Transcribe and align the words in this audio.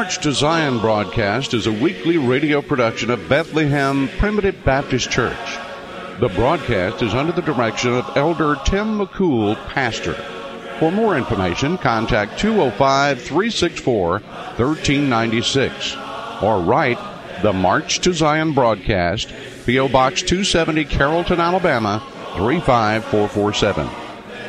March 0.00 0.16
to 0.16 0.32
Zion 0.32 0.78
broadcast 0.78 1.52
is 1.52 1.66
a 1.66 1.72
weekly 1.72 2.16
radio 2.16 2.62
production 2.62 3.10
of 3.10 3.28
Bethlehem 3.28 4.08
Primitive 4.16 4.64
Baptist 4.64 5.10
Church. 5.10 5.58
The 6.20 6.32
broadcast 6.34 7.02
is 7.02 7.12
under 7.12 7.32
the 7.32 7.42
direction 7.42 7.92
of 7.92 8.16
Elder 8.16 8.56
Tim 8.64 8.98
McCool, 8.98 9.56
pastor. 9.66 10.14
For 10.78 10.90
more 10.90 11.18
information, 11.18 11.76
contact 11.76 12.38
205 12.38 13.20
364 13.20 14.10
1396 14.20 15.96
or 16.42 16.62
write 16.62 16.98
the 17.42 17.52
March 17.52 17.98
to 17.98 18.14
Zion 18.14 18.54
broadcast, 18.54 19.30
P.O. 19.66 19.90
Box 19.90 20.22
270, 20.22 20.86
Carrollton, 20.86 21.40
Alabama 21.40 22.02
35447. 22.38 23.86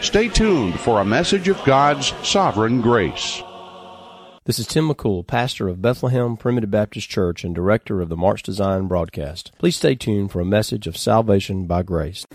Stay 0.02 0.30
tuned 0.30 0.80
for 0.80 1.02
a 1.02 1.06
message 1.06 1.50
of 1.50 1.62
God's 1.66 2.14
sovereign 2.24 2.80
grace. 2.80 3.44
This 4.52 4.60
is 4.60 4.68
Tim 4.68 4.90
McCool, 4.90 5.26
pastor 5.26 5.70
of 5.70 5.82
Bethlehem 5.82 6.36
Primitive 6.36 6.70
Baptist 6.70 7.08
Church 7.10 7.46
and 7.46 7.56
director 7.56 8.02
of 8.02 8.10
the 8.10 8.18
March 8.18 8.44
to 8.44 8.52
Zion 8.52 8.90
broadcast. 8.90 9.54
Please 9.58 9.78
stay 9.78 9.96
tuned 9.96 10.30
for 10.30 10.42
a 10.42 10.46
message 10.46 10.88
of 10.88 10.98
salvation 10.98 11.68
by 11.68 11.84
grace. 11.84 12.26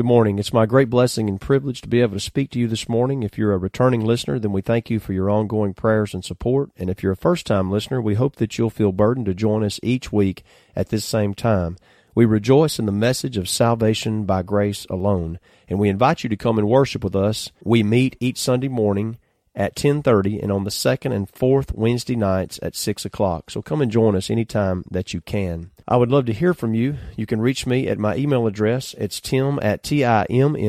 Good 0.00 0.06
morning. 0.06 0.38
It's 0.38 0.54
my 0.54 0.64
great 0.64 0.88
blessing 0.88 1.28
and 1.28 1.38
privilege 1.38 1.82
to 1.82 1.88
be 1.88 2.00
able 2.00 2.14
to 2.14 2.20
speak 2.20 2.52
to 2.52 2.58
you 2.58 2.66
this 2.66 2.88
morning. 2.88 3.22
If 3.22 3.36
you're 3.36 3.52
a 3.52 3.58
returning 3.58 4.02
listener, 4.02 4.38
then 4.38 4.50
we 4.50 4.62
thank 4.62 4.88
you 4.88 4.98
for 4.98 5.12
your 5.12 5.28
ongoing 5.28 5.74
prayers 5.74 6.14
and 6.14 6.24
support. 6.24 6.70
And 6.78 6.88
if 6.88 7.02
you're 7.02 7.12
a 7.12 7.16
first 7.16 7.44
time 7.44 7.70
listener, 7.70 8.00
we 8.00 8.14
hope 8.14 8.36
that 8.36 8.56
you'll 8.56 8.70
feel 8.70 8.92
burdened 8.92 9.26
to 9.26 9.34
join 9.34 9.62
us 9.62 9.78
each 9.82 10.10
week 10.10 10.42
at 10.74 10.88
this 10.88 11.04
same 11.04 11.34
time. 11.34 11.76
We 12.14 12.24
rejoice 12.24 12.78
in 12.78 12.86
the 12.86 12.92
message 12.92 13.36
of 13.36 13.46
salvation 13.46 14.24
by 14.24 14.42
grace 14.42 14.86
alone, 14.88 15.38
and 15.68 15.78
we 15.78 15.90
invite 15.90 16.22
you 16.22 16.30
to 16.30 16.36
come 16.36 16.58
and 16.58 16.66
worship 16.66 17.04
with 17.04 17.14
us. 17.14 17.52
We 17.62 17.82
meet 17.82 18.16
each 18.20 18.38
Sunday 18.38 18.68
morning 18.68 19.18
at 19.54 19.76
10.30 19.76 20.42
and 20.42 20.50
on 20.50 20.64
the 20.64 20.70
second 20.70 21.12
and 21.12 21.28
fourth 21.28 21.74
Wednesday 21.74 22.16
nights 22.16 22.58
at 22.62 22.74
6 22.74 23.04
o'clock. 23.04 23.50
So 23.50 23.60
come 23.60 23.82
and 23.82 23.92
join 23.92 24.16
us 24.16 24.30
anytime 24.30 24.82
that 24.90 25.12
you 25.12 25.20
can. 25.20 25.72
I 25.90 25.96
would 25.96 26.12
love 26.12 26.26
to 26.26 26.32
hear 26.32 26.54
from 26.54 26.72
you. 26.72 26.98
You 27.16 27.26
can 27.26 27.40
reach 27.40 27.66
me 27.66 27.88
at 27.88 27.98
my 27.98 28.14
email 28.14 28.46
address. 28.46 28.94
It's 28.96 29.20
tim 29.20 29.58
at 29.60 29.82
T-I-M-M-C-C-O-O-L-L-A-W 29.82 30.60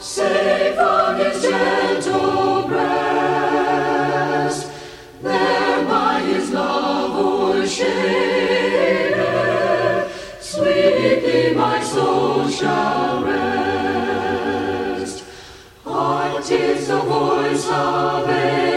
safe 0.01 0.79
on 0.79 1.17
his 1.17 1.41
gentle 1.41 2.67
breast, 2.67 4.71
there 5.21 5.83
by 5.85 6.21
his 6.21 6.51
love 6.51 7.15
o'ershaded, 7.15 9.15
sweetly 10.39 11.53
my 11.53 11.83
soul 11.83 12.47
shall 12.47 13.23
rest. 13.23 15.23
Heart, 15.83 16.45
'tis 16.45 16.87
the 16.87 16.99
voice 16.99 17.67
of 17.69 18.29
angels, 18.29 18.68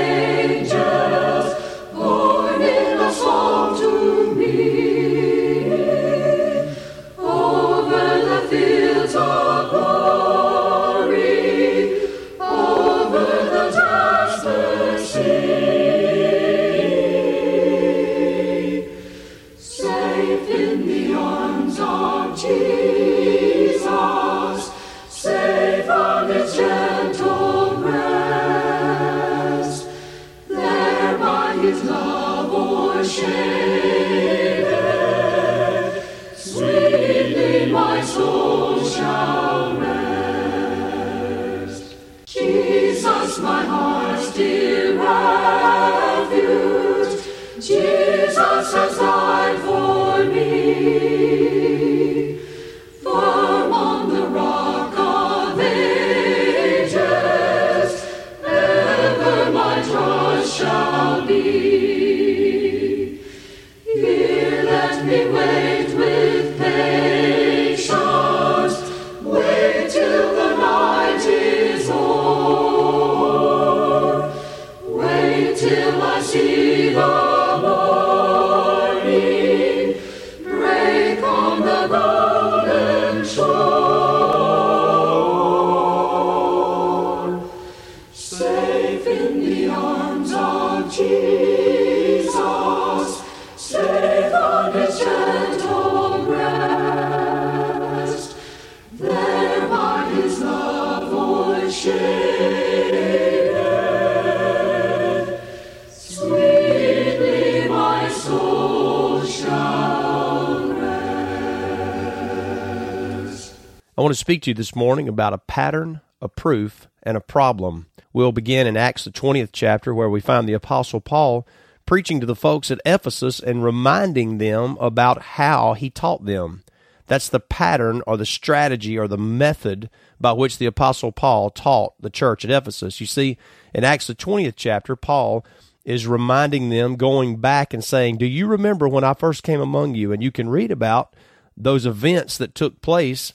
speak 114.23 114.41
to 114.41 114.51
you 114.51 114.55
this 114.55 114.77
morning 114.77 115.09
about 115.09 115.33
a 115.33 115.39
pattern, 115.39 116.01
a 116.21 116.29
proof, 116.29 116.87
and 117.03 117.17
a 117.17 117.21
problem. 117.21 117.87
We'll 118.13 118.31
begin 118.31 118.69
in 118.69 118.77
Acts, 118.77 119.03
the 119.03 119.11
20th 119.11 119.49
chapter, 119.51 119.93
where 119.93 120.09
we 120.09 120.21
find 120.21 120.49
the 120.49 120.53
Apostle 120.53 121.01
Paul 121.01 121.45
preaching 121.87 122.21
to 122.21 122.27
the 122.27 122.37
folks 122.37 122.71
at 122.71 122.81
Ephesus 122.87 123.41
and 123.41 123.65
reminding 123.65 124.39
them 124.39 124.77
about 124.79 125.23
how 125.23 125.73
he 125.73 125.91
taught 125.91 126.25
them. 126.25 126.63
That's 127.09 127.29
the 127.29 127.41
pattern 127.41 128.01
or 128.07 128.17
the 128.17 128.25
strategy 128.25 128.97
or 128.97 129.09
the 129.09 129.19
method 129.19 129.91
by 130.21 130.31
which 130.31 130.59
the 130.59 130.67
Apostle 130.67 131.11
Paul 131.11 131.51
taught 131.51 132.01
the 132.01 132.09
church 132.09 132.45
at 132.45 132.51
Ephesus. 132.53 133.01
You 133.01 133.07
see, 133.09 133.39
in 133.75 133.83
Acts, 133.83 134.07
the 134.07 134.15
20th 134.15 134.55
chapter, 134.55 134.95
Paul 134.95 135.45
is 135.85 136.07
reminding 136.07 136.69
them, 136.69 136.95
going 136.95 137.39
back 137.39 137.75
and 137.75 137.83
saying, 137.83 138.19
Do 138.19 138.27
you 138.27 138.47
remember 138.47 138.87
when 138.87 139.03
I 139.03 139.15
first 139.15 139.43
came 139.43 139.61
among 139.61 139.97
you? 139.97 140.13
And 140.13 140.23
you 140.23 140.31
can 140.31 140.49
read 140.49 140.71
about 140.71 141.13
those 141.57 141.85
events 141.87 142.39
that 142.39 142.55
took 142.55 142.81
place 142.83 143.33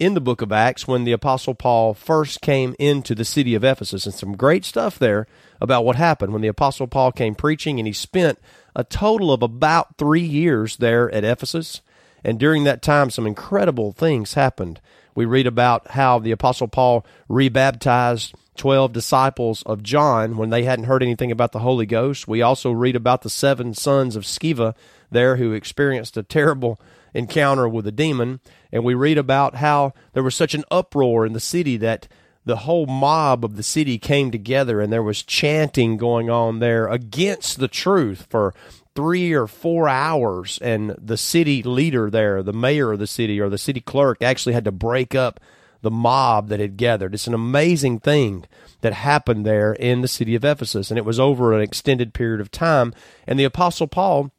in 0.00 0.14
the 0.14 0.20
book 0.20 0.40
of 0.40 0.50
Acts 0.50 0.88
when 0.88 1.04
the 1.04 1.12
Apostle 1.12 1.54
Paul 1.54 1.92
first 1.92 2.40
came 2.40 2.74
into 2.78 3.14
the 3.14 3.24
city 3.24 3.54
of 3.54 3.62
Ephesus. 3.62 4.06
And 4.06 4.14
some 4.14 4.34
great 4.34 4.64
stuff 4.64 4.98
there 4.98 5.26
about 5.60 5.84
what 5.84 5.96
happened 5.96 6.32
when 6.32 6.40
the 6.40 6.48
Apostle 6.48 6.86
Paul 6.86 7.12
came 7.12 7.34
preaching, 7.34 7.78
and 7.78 7.86
he 7.86 7.92
spent 7.92 8.38
a 8.74 8.82
total 8.82 9.30
of 9.30 9.42
about 9.42 9.98
three 9.98 10.22
years 10.22 10.78
there 10.78 11.10
at 11.12 11.22
Ephesus. 11.22 11.82
And 12.24 12.40
during 12.40 12.64
that 12.64 12.80
time, 12.80 13.10
some 13.10 13.26
incredible 13.26 13.92
things 13.92 14.34
happened. 14.34 14.80
We 15.14 15.26
read 15.26 15.46
about 15.46 15.88
how 15.88 16.18
the 16.18 16.30
Apostle 16.30 16.68
Paul 16.68 17.04
rebaptized 17.28 18.34
12 18.56 18.94
disciples 18.94 19.62
of 19.64 19.82
John 19.82 20.38
when 20.38 20.48
they 20.48 20.62
hadn't 20.62 20.86
heard 20.86 21.02
anything 21.02 21.30
about 21.30 21.52
the 21.52 21.58
Holy 21.58 21.86
Ghost. 21.86 22.26
We 22.26 22.40
also 22.40 22.72
read 22.72 22.96
about 22.96 23.20
the 23.20 23.30
seven 23.30 23.74
sons 23.74 24.16
of 24.16 24.24
Sceva 24.24 24.74
there 25.10 25.36
who 25.36 25.52
experienced 25.52 26.16
a 26.16 26.22
terrible 26.22 26.80
encounter 27.14 27.68
with 27.68 27.86
a 27.86 27.92
demon. 27.92 28.40
And 28.72 28.84
we 28.84 28.94
read 28.94 29.18
about 29.18 29.56
how 29.56 29.92
there 30.12 30.22
was 30.22 30.34
such 30.34 30.54
an 30.54 30.64
uproar 30.70 31.26
in 31.26 31.32
the 31.32 31.40
city 31.40 31.76
that 31.78 32.08
the 32.44 32.56
whole 32.56 32.86
mob 32.86 33.44
of 33.44 33.56
the 33.56 33.62
city 33.62 33.98
came 33.98 34.30
together 34.30 34.80
and 34.80 34.92
there 34.92 35.02
was 35.02 35.22
chanting 35.22 35.96
going 35.96 36.30
on 36.30 36.58
there 36.58 36.88
against 36.88 37.58
the 37.58 37.68
truth 37.68 38.26
for 38.30 38.54
three 38.94 39.32
or 39.32 39.46
four 39.46 39.88
hours. 39.88 40.58
And 40.62 40.96
the 40.98 41.16
city 41.16 41.62
leader 41.62 42.10
there, 42.10 42.42
the 42.42 42.52
mayor 42.52 42.92
of 42.92 42.98
the 42.98 43.06
city 43.06 43.40
or 43.40 43.48
the 43.48 43.58
city 43.58 43.80
clerk, 43.80 44.22
actually 44.22 44.54
had 44.54 44.64
to 44.64 44.72
break 44.72 45.14
up 45.14 45.40
the 45.82 45.90
mob 45.90 46.48
that 46.48 46.60
had 46.60 46.76
gathered. 46.76 47.14
It's 47.14 47.26
an 47.26 47.34
amazing 47.34 48.00
thing 48.00 48.44
that 48.80 48.92
happened 48.92 49.46
there 49.46 49.72
in 49.72 50.00
the 50.00 50.08
city 50.08 50.34
of 50.34 50.44
Ephesus, 50.44 50.90
and 50.90 50.98
it 50.98 51.04
was 51.04 51.20
over 51.20 51.52
an 51.52 51.62
extended 51.62 52.14
period 52.14 52.40
of 52.40 52.50
time. 52.50 52.94
And 53.26 53.38
the 53.38 53.44
Apostle 53.44 53.86
Paul 53.86 54.30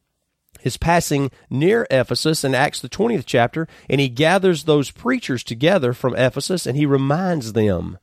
is 0.64 0.78
passing 0.78 1.32
near 1.50 1.88
Ephesus 1.90 2.44
in 2.44 2.56
Acts 2.56 2.82
the 2.82 2.90
20th 2.90 3.24
chapter, 3.26 3.68
and 3.90 4.02
he 4.02 4.10
gathers 4.10 4.64
those 4.64 4.92
preachers 4.92 5.44
together 5.44 5.94
from 5.94 6.16
Ephesus 6.16 6.66
and 6.66 6.78
he 6.78 6.86
reminds 6.86 7.54
them 7.54 7.98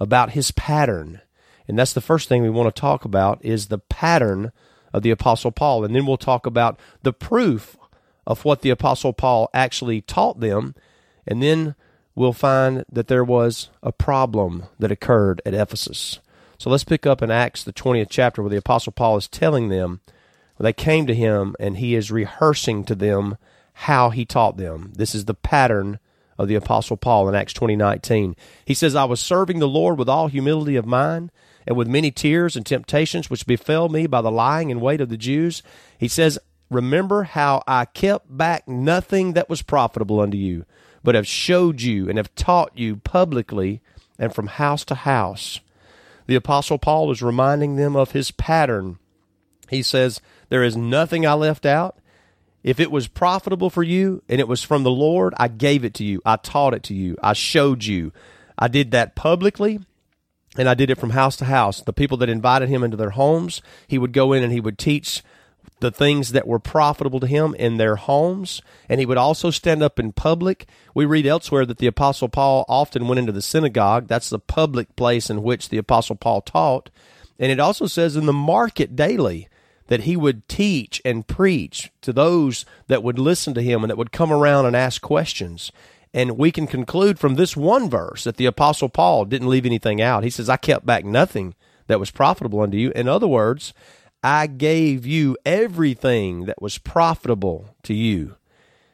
about 0.00 0.30
his 0.30 0.50
pattern. 0.50 1.20
And 1.66 1.78
that's 1.78 1.92
the 1.92 2.00
first 2.00 2.28
thing 2.28 2.42
we 2.42 2.50
want 2.50 2.74
to 2.74 2.80
talk 2.80 3.04
about 3.04 3.44
is 3.44 3.66
the 3.66 3.78
pattern 3.78 4.52
of 4.92 5.02
the 5.02 5.10
apostle 5.10 5.50
Paul. 5.50 5.84
And 5.84 5.94
then 5.94 6.06
we'll 6.06 6.16
talk 6.16 6.46
about 6.46 6.78
the 7.02 7.12
proof 7.12 7.76
of 8.26 8.44
what 8.44 8.62
the 8.62 8.70
apostle 8.70 9.12
Paul 9.12 9.48
actually 9.54 10.00
taught 10.00 10.40
them. 10.40 10.74
And 11.26 11.42
then 11.42 11.74
we'll 12.14 12.32
find 12.32 12.84
that 12.90 13.08
there 13.08 13.24
was 13.24 13.70
a 13.82 13.92
problem 13.92 14.64
that 14.78 14.92
occurred 14.92 15.40
at 15.44 15.54
Ephesus. 15.54 16.20
So 16.58 16.70
let's 16.70 16.84
pick 16.84 17.06
up 17.06 17.22
in 17.22 17.30
Acts 17.30 17.64
the 17.64 17.72
20th 17.72 18.08
chapter 18.10 18.42
where 18.42 18.50
the 18.50 18.56
apostle 18.56 18.92
Paul 18.92 19.16
is 19.16 19.28
telling 19.28 19.68
them 19.68 20.00
they 20.58 20.72
came 20.72 21.06
to 21.06 21.14
him 21.14 21.54
and 21.58 21.78
he 21.78 21.94
is 21.94 22.10
rehearsing 22.10 22.84
to 22.84 22.94
them 22.94 23.36
how 23.74 24.10
he 24.10 24.24
taught 24.24 24.56
them. 24.56 24.92
This 24.94 25.14
is 25.14 25.24
the 25.24 25.34
pattern 25.34 25.98
of 26.38 26.48
the 26.48 26.54
apostle 26.54 26.96
Paul 26.96 27.28
in 27.28 27.34
Acts 27.34 27.52
20:19. 27.52 28.34
He 28.64 28.74
says, 28.74 28.94
"I 28.94 29.04
was 29.04 29.20
serving 29.20 29.58
the 29.58 29.68
Lord 29.68 29.98
with 29.98 30.08
all 30.08 30.28
humility 30.28 30.76
of 30.76 30.86
mind 30.86 31.30
and 31.66 31.76
with 31.76 31.88
many 31.88 32.10
tears 32.10 32.56
and 32.56 32.64
temptations 32.64 33.30
which 33.30 33.46
befell 33.46 33.88
me 33.88 34.06
by 34.06 34.20
the 34.20 34.30
lying 34.30 34.70
and 34.70 34.80
wait 34.80 35.00
of 35.00 35.08
the 35.08 35.16
Jews." 35.16 35.62
He 35.98 36.08
says, 36.08 36.38
"Remember 36.70 37.24
how 37.24 37.62
I 37.66 37.84
kept 37.84 38.36
back 38.36 38.68
nothing 38.68 39.32
that 39.32 39.48
was 39.48 39.62
profitable 39.62 40.20
unto 40.20 40.36
you, 40.36 40.64
but 41.02 41.14
have 41.14 41.26
showed 41.26 41.82
you 41.82 42.08
and 42.08 42.16
have 42.16 42.34
taught 42.34 42.72
you 42.74 42.96
publicly 42.96 43.80
and 44.18 44.34
from 44.34 44.46
house 44.46 44.84
to 44.86 44.94
house." 44.94 45.60
The 46.26 46.36
apostle 46.36 46.78
Paul 46.78 47.10
is 47.10 47.22
reminding 47.22 47.76
them 47.76 47.96
of 47.96 48.12
his 48.12 48.30
pattern. 48.30 48.98
He 49.68 49.82
says, 49.82 50.20
there 50.54 50.62
is 50.62 50.76
nothing 50.76 51.26
I 51.26 51.32
left 51.32 51.66
out. 51.66 51.98
If 52.62 52.78
it 52.78 52.92
was 52.92 53.08
profitable 53.08 53.70
for 53.70 53.82
you 53.82 54.22
and 54.28 54.38
it 54.38 54.46
was 54.46 54.62
from 54.62 54.84
the 54.84 54.90
Lord, 54.90 55.34
I 55.36 55.48
gave 55.48 55.84
it 55.84 55.94
to 55.94 56.04
you. 56.04 56.22
I 56.24 56.36
taught 56.36 56.74
it 56.74 56.84
to 56.84 56.94
you. 56.94 57.16
I 57.20 57.32
showed 57.32 57.82
you. 57.82 58.12
I 58.56 58.68
did 58.68 58.92
that 58.92 59.16
publicly 59.16 59.80
and 60.56 60.68
I 60.68 60.74
did 60.74 60.90
it 60.90 60.98
from 60.98 61.10
house 61.10 61.34
to 61.38 61.46
house. 61.46 61.80
The 61.80 61.92
people 61.92 62.16
that 62.18 62.28
invited 62.28 62.68
him 62.68 62.84
into 62.84 62.96
their 62.96 63.10
homes, 63.10 63.62
he 63.88 63.98
would 63.98 64.12
go 64.12 64.32
in 64.32 64.44
and 64.44 64.52
he 64.52 64.60
would 64.60 64.78
teach 64.78 65.24
the 65.80 65.90
things 65.90 66.30
that 66.30 66.46
were 66.46 66.60
profitable 66.60 67.18
to 67.18 67.26
him 67.26 67.52
in 67.54 67.76
their 67.76 67.96
homes, 67.96 68.62
and 68.88 69.00
he 69.00 69.06
would 69.06 69.18
also 69.18 69.50
stand 69.50 69.82
up 69.82 69.98
in 69.98 70.12
public. 70.12 70.68
We 70.94 71.04
read 71.04 71.26
elsewhere 71.26 71.66
that 71.66 71.78
the 71.78 71.88
Apostle 71.88 72.28
Paul 72.28 72.64
often 72.68 73.08
went 73.08 73.18
into 73.18 73.32
the 73.32 73.42
synagogue. 73.42 74.06
That's 74.06 74.30
the 74.30 74.38
public 74.38 74.94
place 74.94 75.30
in 75.30 75.42
which 75.42 75.68
the 75.68 75.78
Apostle 75.78 76.14
Paul 76.14 76.42
taught. 76.42 76.90
And 77.40 77.50
it 77.50 77.58
also 77.58 77.86
says 77.88 78.14
in 78.14 78.26
the 78.26 78.32
market 78.32 78.94
daily 78.94 79.48
that 79.88 80.02
he 80.02 80.16
would 80.16 80.48
teach 80.48 81.00
and 81.04 81.26
preach 81.26 81.92
to 82.00 82.12
those 82.12 82.64
that 82.86 83.02
would 83.02 83.18
listen 83.18 83.54
to 83.54 83.62
him 83.62 83.82
and 83.82 83.90
that 83.90 83.98
would 83.98 84.12
come 84.12 84.32
around 84.32 84.66
and 84.66 84.76
ask 84.76 85.02
questions. 85.02 85.70
And 86.12 86.38
we 86.38 86.52
can 86.52 86.66
conclude 86.66 87.18
from 87.18 87.34
this 87.34 87.56
one 87.56 87.90
verse 87.90 88.24
that 88.24 88.36
the 88.36 88.46
Apostle 88.46 88.88
Paul 88.88 89.24
didn't 89.24 89.48
leave 89.48 89.66
anything 89.66 90.00
out. 90.00 90.24
He 90.24 90.30
says, 90.30 90.48
I 90.48 90.56
kept 90.56 90.86
back 90.86 91.04
nothing 91.04 91.54
that 91.86 92.00
was 92.00 92.10
profitable 92.10 92.60
unto 92.60 92.76
you. 92.76 92.92
In 92.92 93.08
other 93.08 93.26
words, 93.26 93.74
I 94.22 94.46
gave 94.46 95.04
you 95.04 95.36
everything 95.44 96.46
that 96.46 96.62
was 96.62 96.78
profitable 96.78 97.74
to 97.82 97.92
you. 97.92 98.36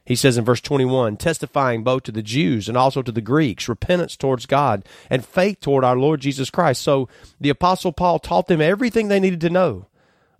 He 0.04 0.16
says 0.16 0.36
in 0.36 0.44
verse 0.44 0.60
21, 0.60 1.18
testifying 1.18 1.84
both 1.84 2.02
to 2.04 2.12
the 2.12 2.22
Jews 2.22 2.68
and 2.68 2.76
also 2.76 3.00
to 3.00 3.12
the 3.12 3.20
Greeks, 3.20 3.68
repentance 3.68 4.16
towards 4.16 4.46
God 4.46 4.84
and 5.08 5.24
faith 5.24 5.60
toward 5.60 5.84
our 5.84 5.96
Lord 5.96 6.20
Jesus 6.20 6.50
Christ. 6.50 6.82
So 6.82 7.08
the 7.40 7.50
Apostle 7.50 7.92
Paul 7.92 8.18
taught 8.18 8.48
them 8.48 8.60
everything 8.60 9.06
they 9.06 9.20
needed 9.20 9.40
to 9.42 9.50
know 9.50 9.86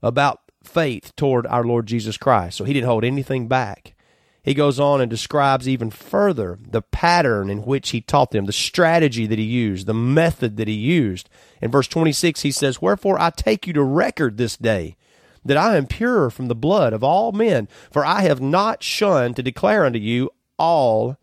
about 0.03 0.40
faith 0.63 1.15
toward 1.17 1.47
our 1.47 1.65
Lord 1.65 1.87
Jesus 1.87 2.17
Christ. 2.17 2.59
So 2.59 2.65
he 2.65 2.73
didn't 2.73 2.89
hold 2.89 3.05
anything 3.05 3.49
back. 3.49 3.95
He 4.43 4.55
goes 4.55 4.81
on 4.81 5.01
and 5.01 5.11
describes 5.11 5.69
even 5.69 5.91
further 5.91 6.59
the 6.67 6.81
pattern 6.81 7.51
in 7.51 7.63
which 7.63 7.91
he 7.91 8.01
taught 8.01 8.31
them, 8.31 8.47
the 8.47 8.53
strategy 8.53 9.27
that 9.27 9.39
he 9.39 9.45
used, 9.45 9.87
the 9.87 9.95
method 9.95 10.57
that 10.57 10.69
he 10.69 10.75
used. 10.75 11.29
In 11.61 11.71
verse 11.71 11.87
26, 11.89 12.41
he 12.41 12.51
says, 12.51 12.81
Wherefore 12.81 13.21
I 13.21 13.31
take 13.31 13.67
you 13.67 13.75
to 13.75 13.83
record 13.83 14.39
this 14.39 14.57
day 14.57 14.97
that 15.45 15.57
I 15.57 15.77
am 15.77 15.87
pure 15.87 16.31
from 16.31 16.49
the 16.49 16.55
blood 16.55 16.93
of 16.93 17.05
all 17.05 17.33
men, 17.33 17.69
for 17.91 18.05
I 18.05 18.23
have 18.23 18.41
not 18.41 18.83
shunned 18.83 19.37
to 19.37 19.43
declare 19.43 19.85
unto 19.85 19.99
you 19.99 20.31
all 20.59 21.19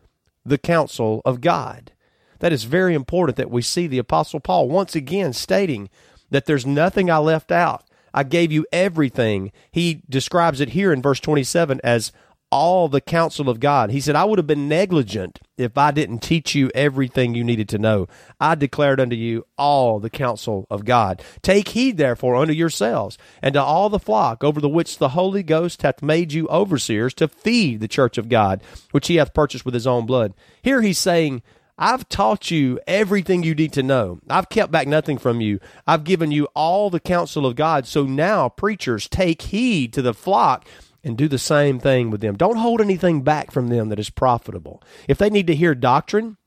the 0.45 0.57
counsel 0.57 1.21
of 1.25 1.41
God. 1.41 1.91
That 2.39 2.53
is 2.53 2.65
very 2.65 2.93
important 2.93 3.35
that 3.37 3.51
we 3.51 3.61
see 3.61 3.87
the 3.87 3.97
Apostle 3.97 4.39
Paul 4.39 4.69
once 4.69 4.95
again 4.95 5.33
stating 5.33 5.89
that 6.29 6.45
there's 6.45 6.65
nothing 6.65 7.09
I 7.09 7.17
left 7.17 7.51
out. 7.51 7.83
I 8.13 8.23
gave 8.23 8.51
you 8.51 8.65
everything. 8.71 9.51
He 9.71 10.01
describes 10.09 10.59
it 10.59 10.69
here 10.69 10.91
in 10.91 11.01
verse 11.01 11.19
27 11.19 11.79
as 11.83 12.11
all 12.49 12.87
the 12.87 13.01
counsel 13.01 13.49
of 13.49 13.59
God. 13.59 13.91
He 13.91 13.99
said, 13.99 14.15
I 14.15 14.23
would 14.23 14.39
have 14.39 14.47
been 14.47 14.69
negligent 14.69 15.39
if 15.57 15.77
I 15.77 15.91
didn't 15.91 16.19
teach 16.19 16.55
you 16.55 16.71
everything 16.73 17.35
you 17.35 17.43
needed 17.43 17.67
to 17.69 17.77
know. 17.77 18.07
I 18.39 18.55
declared 18.55 18.99
unto 18.99 19.15
you 19.15 19.45
all 19.57 19.99
the 19.99 20.09
counsel 20.09 20.65
of 20.69 20.85
God. 20.85 21.21
Take 21.41 21.69
heed, 21.69 21.97
therefore, 21.97 22.35
unto 22.35 22.53
yourselves 22.53 23.17
and 23.41 23.53
to 23.53 23.61
all 23.61 23.89
the 23.89 23.99
flock 23.99 24.43
over 24.43 24.61
the 24.61 24.69
which 24.69 24.97
the 24.97 25.09
Holy 25.09 25.43
Ghost 25.43 25.81
hath 25.81 26.01
made 26.01 26.31
you 26.31 26.47
overseers 26.47 27.13
to 27.15 27.27
feed 27.27 27.79
the 27.79 27.87
church 27.87 28.17
of 28.17 28.29
God, 28.29 28.61
which 28.91 29.07
he 29.07 29.17
hath 29.17 29.33
purchased 29.33 29.65
with 29.65 29.73
his 29.73 29.87
own 29.87 30.05
blood. 30.05 30.33
Here 30.61 30.81
he's 30.81 30.99
saying, 30.99 31.41
I've 31.77 32.09
taught 32.09 32.49
you 32.49 32.79
everything 32.87 33.43
you 33.43 33.53
need 33.53 33.73
to 33.73 33.83
know. 33.83 34.19
I've 34.29 34.49
kept 34.49 34.71
back 34.71 34.87
nothing 34.87 35.17
from 35.17 35.41
you. 35.41 35.59
I've 35.85 36.03
given 36.03 36.31
you 36.31 36.47
all 36.55 36.89
the 36.89 36.99
counsel 36.99 37.45
of 37.45 37.55
God. 37.55 37.85
So 37.85 38.03
now, 38.03 38.49
preachers, 38.49 39.07
take 39.07 39.43
heed 39.43 39.93
to 39.93 40.01
the 40.01 40.13
flock 40.13 40.67
and 41.03 41.17
do 41.17 41.27
the 41.27 41.37
same 41.37 41.79
thing 41.79 42.09
with 42.09 42.21
them. 42.21 42.35
Don't 42.35 42.57
hold 42.57 42.81
anything 42.81 43.21
back 43.21 43.51
from 43.51 43.67
them 43.67 43.89
that 43.89 43.99
is 43.99 44.09
profitable. 44.09 44.81
If 45.07 45.17
they 45.17 45.29
need 45.29 45.47
to 45.47 45.55
hear 45.55 45.75
doctrine, 45.75 46.37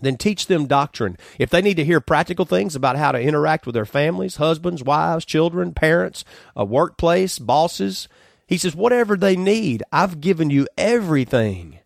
then 0.00 0.16
teach 0.16 0.46
them 0.46 0.66
doctrine. 0.66 1.18
If 1.38 1.50
they 1.50 1.60
need 1.60 1.76
to 1.76 1.84
hear 1.84 2.00
practical 2.00 2.46
things 2.46 2.74
about 2.74 2.96
how 2.96 3.12
to 3.12 3.20
interact 3.20 3.66
with 3.66 3.74
their 3.74 3.84
families, 3.84 4.36
husbands, 4.36 4.82
wives, 4.82 5.26
children, 5.26 5.74
parents, 5.74 6.24
a 6.56 6.64
workplace, 6.64 7.38
bosses, 7.38 8.08
he 8.46 8.56
says, 8.56 8.74
whatever 8.74 9.16
they 9.16 9.36
need, 9.36 9.82
I've 9.92 10.20
given 10.20 10.48
you 10.48 10.66
everything. 10.78 11.80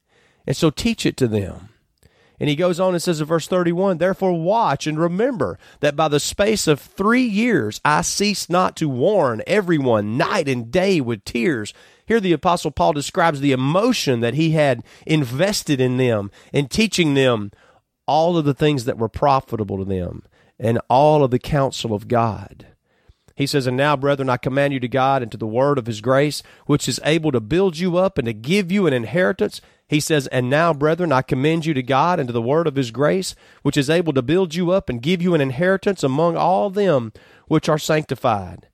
And 0.46 0.56
so 0.56 0.70
teach 0.70 1.04
it 1.04 1.16
to 1.18 1.26
them. 1.26 1.70
And 2.40 2.48
he 2.48 2.56
goes 2.56 2.80
on 2.80 2.94
and 2.94 3.02
says 3.02 3.20
in 3.20 3.26
verse 3.26 3.46
31 3.46 3.98
Therefore 3.98 4.32
watch 4.32 4.86
and 4.86 4.98
remember 4.98 5.58
that 5.80 5.96
by 5.96 6.08
the 6.08 6.20
space 6.20 6.66
of 6.66 6.80
three 6.80 7.22
years 7.22 7.80
I 7.84 8.02
ceased 8.02 8.50
not 8.50 8.76
to 8.76 8.88
warn 8.88 9.42
everyone 9.46 10.16
night 10.16 10.48
and 10.48 10.70
day 10.70 11.00
with 11.00 11.24
tears. 11.24 11.72
Here 12.06 12.20
the 12.20 12.32
Apostle 12.32 12.70
Paul 12.70 12.92
describes 12.92 13.40
the 13.40 13.52
emotion 13.52 14.20
that 14.20 14.34
he 14.34 14.50
had 14.50 14.82
invested 15.06 15.80
in 15.80 15.96
them 15.96 16.30
in 16.52 16.68
teaching 16.68 17.14
them 17.14 17.52
all 18.06 18.36
of 18.36 18.44
the 18.44 18.54
things 18.54 18.84
that 18.84 18.98
were 18.98 19.08
profitable 19.08 19.78
to 19.78 19.84
them 19.84 20.22
and 20.58 20.78
all 20.90 21.24
of 21.24 21.30
the 21.30 21.38
counsel 21.38 21.94
of 21.94 22.08
God. 22.08 22.66
He 23.34 23.46
says, 23.46 23.66
And 23.66 23.76
now, 23.76 23.96
brethren, 23.96 24.30
I 24.30 24.36
command 24.36 24.72
you 24.72 24.80
to 24.80 24.88
God 24.88 25.22
and 25.22 25.30
to 25.32 25.36
the 25.36 25.46
word 25.46 25.78
of 25.78 25.86
his 25.86 26.00
grace, 26.00 26.42
which 26.66 26.88
is 26.88 27.00
able 27.04 27.32
to 27.32 27.40
build 27.40 27.78
you 27.78 27.96
up 27.96 28.16
and 28.16 28.26
to 28.26 28.32
give 28.32 28.70
you 28.70 28.86
an 28.86 28.92
inheritance. 28.92 29.60
He 29.88 30.00
says, 30.00 30.26
And 30.28 30.48
now, 30.48 30.72
brethren, 30.72 31.12
I 31.12 31.22
commend 31.22 31.66
you 31.66 31.74
to 31.74 31.82
God 31.82 32.20
and 32.20 32.28
to 32.28 32.32
the 32.32 32.40
word 32.40 32.66
of 32.66 32.76
his 32.76 32.90
grace, 32.90 33.34
which 33.62 33.76
is 33.76 33.90
able 33.90 34.12
to 34.12 34.22
build 34.22 34.54
you 34.54 34.70
up 34.70 34.88
and 34.88 35.02
give 35.02 35.20
you 35.20 35.34
an 35.34 35.40
inheritance 35.40 36.02
among 36.02 36.36
all 36.36 36.70
them 36.70 37.12
which 37.48 37.68
are 37.68 37.78
sanctified. 37.78 38.68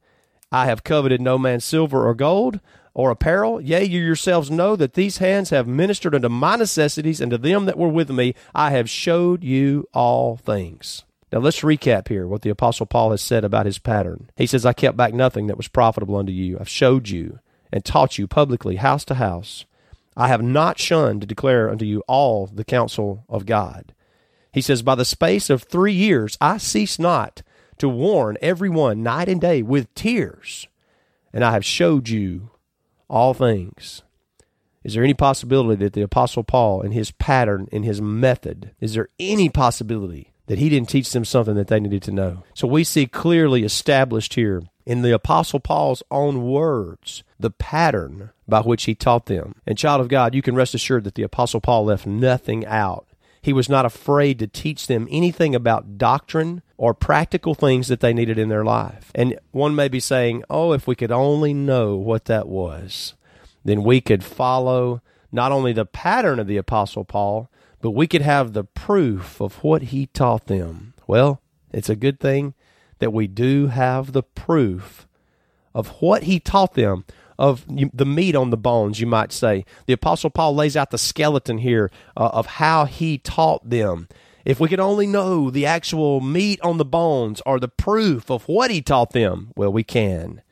I 0.53 0.67
have 0.67 0.85
coveted 0.85 1.21
no 1.21 1.39
man's 1.39 1.65
silver 1.65 2.07
or 2.07 2.15
gold 2.15 2.61
or 2.93 3.11
apparel. 3.11 3.61
Yea, 3.61 3.85
you 3.85 4.01
yourselves 4.01 4.51
know 4.51 4.77
that 4.77 4.95
these 4.95 5.19
hands 5.19 5.51
have 5.51 5.67
ministered 5.67 6.15
unto 6.15 6.29
my 6.29 6.57
necessities, 6.57 7.21
and 7.21 7.31
to 7.31 7.39
them 7.39 7.67
that 7.67 7.79
were 7.79 7.89
with 7.89 8.11
me 8.11 8.35
I 8.55 8.71
have 8.71 8.91
showed 8.91 9.43
you 9.43 9.87
all 9.95 10.37
things. 10.37 11.05
Now 11.33 11.39
let's 11.39 11.61
recap 11.61 12.09
here 12.09 12.27
what 12.27 12.43
the 12.43 12.51
Apostle 12.51 12.87
Paul 12.87 13.13
has 13.13 13.23
said 13.23 13.45
about 13.45 13.67
his 13.67 13.79
pattern. 13.79 14.31
He 14.37 14.47
says, 14.47 14.67
I 14.67 14.73
kept 14.73 14.97
back 14.97 15.15
nothing 15.15 15.47
that 15.47 15.57
was 15.57 15.69
profitable 15.69 16.17
unto 16.17 16.33
you. 16.33 16.59
I've 16.59 16.69
showed 16.69 17.09
you 17.09 17.39
and 17.73 17.85
taught 17.85 18.19
you 18.19 18.27
publicly, 18.27 18.77
house 18.77 19.05
to 19.07 19.15
house. 19.15 19.65
I 20.17 20.29
have 20.29 20.43
not 20.43 20.79
shunned 20.79 21.21
to 21.21 21.27
declare 21.27 21.71
unto 21.71 21.85
you 21.85 22.03
all 22.09 22.47
the 22.47 22.65
counsel 22.65 23.25
of 23.29 23.47
God. 23.47 23.95
He 24.53 24.61
says, 24.61 24.83
By 24.83 24.97
the 24.97 25.05
space 25.05 25.51
of 25.51 25.63
three 25.63 25.93
years 25.93 26.37
I 26.41 26.59
cease 26.59 26.99
not 26.99 27.43
to 27.79 27.89
warn 27.89 28.37
every 28.43 28.69
one 28.69 29.03
night 29.03 29.29
and 29.29 29.41
day 29.41 29.63
with 29.63 29.95
tears, 29.95 30.67
and 31.33 31.45
I 31.45 31.53
have 31.53 31.65
showed 31.65 32.09
you 32.09 32.51
all 33.09 33.35
things. 33.35 34.03
Is 34.83 34.95
there 34.95 35.05
any 35.05 35.15
possibility 35.15 35.85
that 35.85 35.93
the 35.93 36.03
Apostle 36.03 36.43
Paul, 36.43 36.81
in 36.81 36.93
his 36.93 37.13
pattern, 37.13 37.69
in 37.71 37.85
his 37.85 38.01
method, 38.01 38.73
is 38.81 38.95
there 38.95 39.09
any 39.19 39.49
possibility 39.49 40.30
that 40.51 40.59
he 40.59 40.69
didn't 40.69 40.89
teach 40.89 41.13
them 41.13 41.25
something 41.25 41.55
that 41.55 41.69
they 41.69 41.79
needed 41.79 42.03
to 42.03 42.11
know. 42.11 42.43
So 42.55 42.67
we 42.67 42.83
see 42.83 43.07
clearly 43.07 43.63
established 43.63 44.35
here 44.35 44.65
in 44.85 45.03
the 45.03 45.15
Apostle 45.15 45.61
Paul's 45.61 46.03
own 46.11 46.43
words 46.43 47.23
the 47.39 47.53
pattern 47.53 48.31
by 48.49 48.61
which 48.63 48.83
he 48.83 48.97
taught 48.97 49.27
them. 49.27 49.55
And, 49.65 49.79
child 49.79 50.01
of 50.01 50.09
God, 50.09 50.35
you 50.35 50.43
can 50.43 50.57
rest 50.57 50.75
assured 50.75 51.05
that 51.05 51.15
the 51.15 51.23
Apostle 51.23 51.61
Paul 51.61 51.85
left 51.85 52.05
nothing 52.05 52.67
out. 52.67 53.07
He 53.41 53.53
was 53.53 53.69
not 53.69 53.87
afraid 53.87 54.41
to 54.41 54.49
teach 54.49 54.89
them 54.89 55.07
anything 55.09 55.55
about 55.55 55.99
doctrine 55.99 56.63
or 56.77 56.95
practical 56.95 57.55
things 57.55 57.87
that 57.87 58.01
they 58.01 58.13
needed 58.13 58.37
in 58.37 58.49
their 58.49 58.65
life. 58.65 59.13
And 59.15 59.39
one 59.53 59.77
may 59.77 59.87
be 59.87 60.01
saying, 60.01 60.43
oh, 60.51 60.73
if 60.73 60.85
we 60.85 60.97
could 60.97 61.13
only 61.13 61.55
know 61.55 61.95
what 61.95 62.25
that 62.25 62.49
was, 62.49 63.15
then 63.65 63.85
we 63.85 64.01
could 64.01 64.25
follow 64.25 65.01
not 65.31 65.53
only 65.53 65.73
the 65.73 65.87
pattern 65.87 66.41
of 66.41 66.49
the 66.49 66.57
Apostle 66.57 67.05
Paul, 67.05 67.49
but 67.81 67.93
we 67.93 68.07
could 68.07 68.23
have 68.23 68.53
the 68.53 68.65
proof 68.65 69.41
of 69.41 69.63
what 69.63 69.83
he 69.85 70.07
taught 70.07 70.47
them. 70.47 70.95
Well, 71.07 71.41
it's 71.73 71.89
a 71.89 71.97
good 71.97 72.21
thing 72.21 72.55
that 72.99 73.13
we 73.13 73.27
do 73.27 73.69
have 73.69 74.13
the 74.13 74.23
proof 74.23 75.07
of 75.75 75.89
what 76.01 76.25
he 76.25 76.41
taught 76.41 76.75
them, 76.75 77.05
of 77.39 77.65
the 77.69 78.05
meat 78.05 78.35
on 78.35 78.51
the 78.51 78.57
bones, 78.57 79.01
you 79.01 79.07
might 79.07 79.33
say. 79.33 79.65
The 79.87 79.95
Apostle 79.95 80.31
Paul 80.31 80.55
lays 80.55 80.77
out 80.77 80.91
the 80.91 80.99
skeleton 80.99 81.59
here 81.59 81.91
uh, 82.17 82.31
of 82.33 82.47
how 82.47 82.85
he 82.85 83.19
taught 83.19 83.69
them. 83.69 84.09
If 84.45 84.61
we 84.61 84.69
could 84.69 84.81
only 84.81 85.07
know 85.07 85.51
the 85.51 85.65
actual 85.65 86.21
meat 86.21 86.61
on 86.63 86.77
the 86.79 86.85
bones 86.85 87.41
or 87.47 87.59
the 87.59 87.69
proof 87.69 88.31
of 88.31 88.45
what 88.45 88.71
he 88.71 88.83
taught 88.83 89.13
them, 89.13 89.53
well, 89.57 89.73
we 89.73 89.85
can 89.85 90.43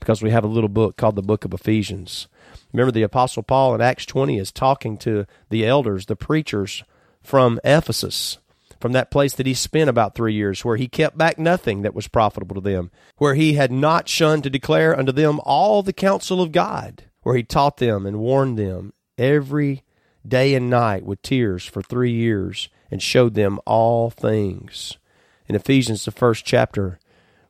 because 0.00 0.22
we 0.22 0.30
have 0.30 0.44
a 0.44 0.48
little 0.48 0.68
book 0.68 0.96
called 0.96 1.16
the 1.16 1.22
Book 1.22 1.44
of 1.44 1.52
Ephesians. 1.52 2.28
Remember, 2.72 2.92
the 2.92 3.02
Apostle 3.02 3.42
Paul 3.42 3.74
in 3.74 3.80
Acts 3.80 4.06
20 4.06 4.38
is 4.38 4.52
talking 4.52 4.96
to 4.98 5.26
the 5.48 5.66
elders, 5.66 6.06
the 6.06 6.16
preachers 6.16 6.84
from 7.22 7.58
Ephesus, 7.64 8.38
from 8.80 8.92
that 8.92 9.10
place 9.10 9.34
that 9.34 9.46
he 9.46 9.54
spent 9.54 9.90
about 9.90 10.14
three 10.14 10.34
years, 10.34 10.64
where 10.64 10.76
he 10.76 10.86
kept 10.86 11.16
back 11.16 11.38
nothing 11.38 11.82
that 11.82 11.94
was 11.94 12.08
profitable 12.08 12.54
to 12.54 12.60
them, 12.60 12.90
where 13.16 13.34
he 13.34 13.54
had 13.54 13.72
not 13.72 14.08
shunned 14.08 14.44
to 14.44 14.50
declare 14.50 14.98
unto 14.98 15.12
them 15.12 15.40
all 15.44 15.82
the 15.82 15.92
counsel 15.92 16.40
of 16.40 16.52
God, 16.52 17.04
where 17.22 17.36
he 17.36 17.42
taught 17.42 17.78
them 17.78 18.06
and 18.06 18.18
warned 18.18 18.58
them 18.58 18.92
every 19.16 19.82
day 20.26 20.54
and 20.54 20.68
night 20.68 21.04
with 21.04 21.22
tears 21.22 21.64
for 21.64 21.82
three 21.82 22.12
years 22.12 22.68
and 22.90 23.02
showed 23.02 23.34
them 23.34 23.58
all 23.66 24.10
things. 24.10 24.98
In 25.46 25.54
Ephesians, 25.54 26.04
the 26.04 26.10
first 26.10 26.44
chapter, 26.44 26.98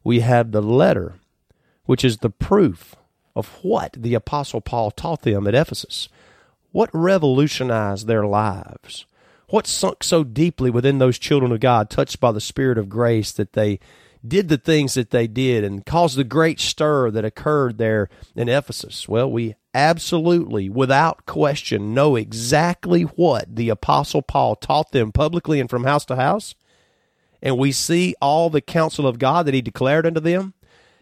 we 0.04 0.20
have 0.20 0.52
the 0.52 0.62
letter, 0.62 1.16
which 1.84 2.04
is 2.04 2.18
the 2.18 2.30
proof 2.30 2.94
of 3.38 3.46
what 3.62 3.94
the 3.96 4.14
Apostle 4.14 4.60
Paul 4.60 4.90
taught 4.90 5.22
them 5.22 5.46
at 5.46 5.54
Ephesus. 5.54 6.08
What 6.72 6.90
revolutionized 6.92 8.08
their 8.08 8.26
lives? 8.26 9.06
What 9.48 9.66
sunk 9.66 10.02
so 10.02 10.24
deeply 10.24 10.70
within 10.70 10.98
those 10.98 11.20
children 11.20 11.52
of 11.52 11.60
God, 11.60 11.88
touched 11.88 12.18
by 12.18 12.32
the 12.32 12.40
Spirit 12.40 12.78
of 12.78 12.88
grace, 12.88 13.30
that 13.32 13.52
they 13.52 13.78
did 14.26 14.48
the 14.48 14.58
things 14.58 14.94
that 14.94 15.10
they 15.10 15.28
did 15.28 15.62
and 15.62 15.86
caused 15.86 16.16
the 16.16 16.24
great 16.24 16.58
stir 16.58 17.12
that 17.12 17.24
occurred 17.24 17.78
there 17.78 18.10
in 18.34 18.48
Ephesus? 18.48 19.08
Well, 19.08 19.30
we 19.30 19.54
absolutely, 19.72 20.68
without 20.68 21.24
question, 21.24 21.94
know 21.94 22.16
exactly 22.16 23.02
what 23.02 23.54
the 23.54 23.68
Apostle 23.68 24.22
Paul 24.22 24.56
taught 24.56 24.90
them 24.90 25.12
publicly 25.12 25.60
and 25.60 25.70
from 25.70 25.84
house 25.84 26.04
to 26.06 26.16
house. 26.16 26.56
And 27.40 27.56
we 27.56 27.70
see 27.70 28.16
all 28.20 28.50
the 28.50 28.60
counsel 28.60 29.06
of 29.06 29.20
God 29.20 29.46
that 29.46 29.54
he 29.54 29.62
declared 29.62 30.06
unto 30.06 30.20
them. 30.20 30.54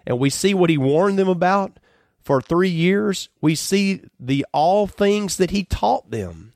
And 0.07 0.19
we 0.19 0.29
see 0.29 0.53
what 0.53 0.71
he 0.71 0.77
warned 0.77 1.19
them 1.19 1.29
about 1.29 1.81
for 2.27 2.41
three 2.41 2.69
years, 2.69 3.29
we 3.41 3.55
see 3.55 4.01
the 4.19 4.45
all 4.53 4.89
things 4.89 5.37
that 5.37 5.53
he 5.53 5.63
taught 5.63 6.11
them. 6.11 6.55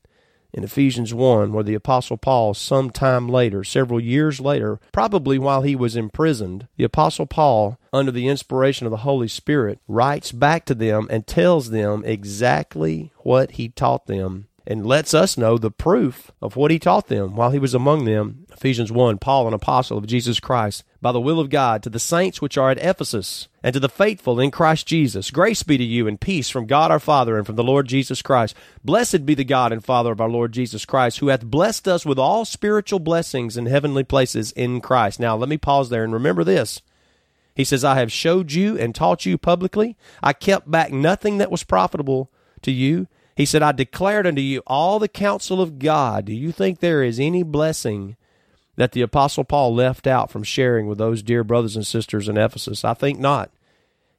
In 0.52 0.64
Ephesians 0.64 1.14
1, 1.14 1.52
where 1.52 1.62
the 1.62 1.74
Apostle 1.74 2.16
Paul, 2.16 2.54
some 2.54 2.90
time 2.90 3.28
later, 3.28 3.62
several 3.62 4.00
years 4.00 4.40
later, 4.40 4.80
probably 4.90 5.38
while 5.38 5.62
he 5.62 5.76
was 5.76 5.94
imprisoned, 5.94 6.66
the 6.76 6.82
Apostle 6.82 7.26
Paul, 7.26 7.78
under 7.92 8.10
the 8.10 8.26
inspiration 8.26 8.84
of 8.84 8.90
the 8.90 9.06
Holy 9.06 9.28
Spirit, 9.28 9.78
writes 9.86 10.32
back 10.32 10.64
to 10.64 10.74
them 10.74 11.06
and 11.08 11.24
tells 11.24 11.70
them 11.70 12.02
exactly 12.04 13.12
what 13.18 13.52
he 13.52 13.68
taught 13.68 14.06
them 14.06 14.48
and 14.66 14.86
lets 14.86 15.14
us 15.14 15.38
know 15.38 15.56
the 15.56 15.70
proof 15.70 16.30
of 16.40 16.56
what 16.56 16.70
he 16.70 16.78
taught 16.78 17.08
them 17.08 17.34
while 17.34 17.50
he 17.50 17.58
was 17.58 17.74
among 17.74 18.04
them. 18.04 18.46
Ephesians 18.52 18.92
1 18.92 19.18
Paul, 19.18 19.48
an 19.48 19.54
apostle 19.54 19.98
of 19.98 20.06
Jesus 20.06 20.40
Christ, 20.40 20.84
by 21.00 21.12
the 21.12 21.20
will 21.20 21.40
of 21.40 21.50
God, 21.50 21.82
to 21.82 21.90
the 21.90 21.98
saints 21.98 22.42
which 22.42 22.58
are 22.58 22.70
at 22.70 22.78
Ephesus, 22.78 23.48
and 23.62 23.72
to 23.72 23.80
the 23.80 23.88
faithful 23.88 24.38
in 24.38 24.50
Christ 24.50 24.86
Jesus, 24.86 25.30
grace 25.30 25.62
be 25.62 25.78
to 25.78 25.84
you 25.84 26.06
and 26.06 26.20
peace 26.20 26.50
from 26.50 26.66
God 26.66 26.90
our 26.90 27.00
Father 27.00 27.36
and 27.36 27.46
from 27.46 27.56
the 27.56 27.64
Lord 27.64 27.88
Jesus 27.88 28.22
Christ. 28.22 28.54
Blessed 28.84 29.24
be 29.24 29.34
the 29.34 29.44
God 29.44 29.72
and 29.72 29.84
Father 29.84 30.12
of 30.12 30.20
our 30.20 30.28
Lord 30.28 30.52
Jesus 30.52 30.84
Christ, 30.84 31.18
who 31.18 31.28
hath 31.28 31.44
blessed 31.44 31.88
us 31.88 32.04
with 32.04 32.18
all 32.18 32.44
spiritual 32.44 33.00
blessings 33.00 33.56
in 33.56 33.66
heavenly 33.66 34.04
places 34.04 34.52
in 34.52 34.80
Christ. 34.80 35.18
Now, 35.18 35.36
let 35.36 35.48
me 35.48 35.56
pause 35.56 35.88
there 35.88 36.04
and 36.04 36.12
remember 36.12 36.44
this. 36.44 36.82
He 37.54 37.64
says, 37.64 37.84
I 37.84 37.96
have 37.96 38.12
showed 38.12 38.52
you 38.52 38.78
and 38.78 38.94
taught 38.94 39.26
you 39.26 39.36
publicly. 39.36 39.96
I 40.22 40.32
kept 40.32 40.70
back 40.70 40.92
nothing 40.92 41.38
that 41.38 41.50
was 41.50 41.64
profitable 41.64 42.30
to 42.62 42.70
you 42.70 43.06
he 43.40 43.46
said, 43.46 43.62
I 43.62 43.72
declared 43.72 44.26
unto 44.26 44.42
you 44.42 44.62
all 44.66 44.98
the 44.98 45.08
counsel 45.08 45.62
of 45.62 45.78
God. 45.78 46.26
Do 46.26 46.34
you 46.34 46.52
think 46.52 46.78
there 46.78 47.02
is 47.02 47.18
any 47.18 47.42
blessing 47.42 48.18
that 48.76 48.92
the 48.92 49.00
Apostle 49.00 49.44
Paul 49.44 49.74
left 49.74 50.06
out 50.06 50.30
from 50.30 50.42
sharing 50.42 50.86
with 50.86 50.98
those 50.98 51.22
dear 51.22 51.42
brothers 51.42 51.74
and 51.74 51.86
sisters 51.86 52.28
in 52.28 52.36
Ephesus? 52.36 52.84
I 52.84 52.92
think 52.92 53.18
not. 53.18 53.50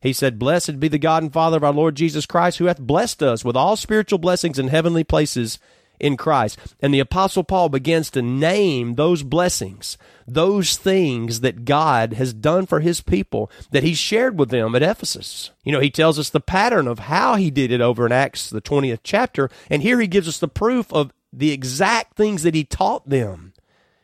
He 0.01 0.11
said, 0.11 0.39
Blessed 0.39 0.79
be 0.79 0.87
the 0.87 0.97
God 0.97 1.21
and 1.21 1.31
Father 1.31 1.57
of 1.57 1.63
our 1.63 1.71
Lord 1.71 1.93
Jesus 1.93 2.25
Christ, 2.25 2.57
who 2.57 2.65
hath 2.65 2.79
blessed 2.79 3.21
us 3.21 3.45
with 3.45 3.55
all 3.55 3.75
spiritual 3.75 4.17
blessings 4.17 4.57
in 4.57 4.69
heavenly 4.69 5.03
places 5.03 5.59
in 6.01 6.17
Christ. 6.17 6.59
And 6.81 6.93
the 6.93 6.99
Apostle 6.99 7.43
Paul 7.43 7.69
begins 7.69 8.09
to 8.11 8.21
name 8.21 8.95
those 8.95 9.23
blessings, 9.23 9.97
those 10.27 10.75
things 10.75 11.39
that 11.39 11.63
God 11.63 12.13
has 12.13 12.33
done 12.33 12.65
for 12.65 12.81
his 12.81 12.99
people 12.99 13.49
that 13.71 13.83
he 13.83 13.93
shared 13.93 14.37
with 14.37 14.49
them 14.49 14.75
at 14.75 14.83
Ephesus. 14.83 15.51
You 15.63 15.71
know, 15.71 15.79
he 15.79 15.91
tells 15.91 16.19
us 16.19 16.29
the 16.29 16.39
pattern 16.39 16.87
of 16.87 16.99
how 16.99 17.35
he 17.35 17.51
did 17.51 17.71
it 17.71 17.81
over 17.81 18.05
in 18.05 18.11
Acts, 18.11 18.49
the 18.49 18.61
20th 18.61 18.99
chapter. 19.03 19.49
And 19.69 19.81
here 19.81 20.01
he 20.01 20.07
gives 20.07 20.27
us 20.27 20.39
the 20.39 20.47
proof 20.47 20.91
of 20.91 21.13
the 21.31 21.51
exact 21.51 22.15
things 22.15 22.43
that 22.43 22.55
he 22.55 22.63
taught 22.63 23.07
them. 23.07 23.53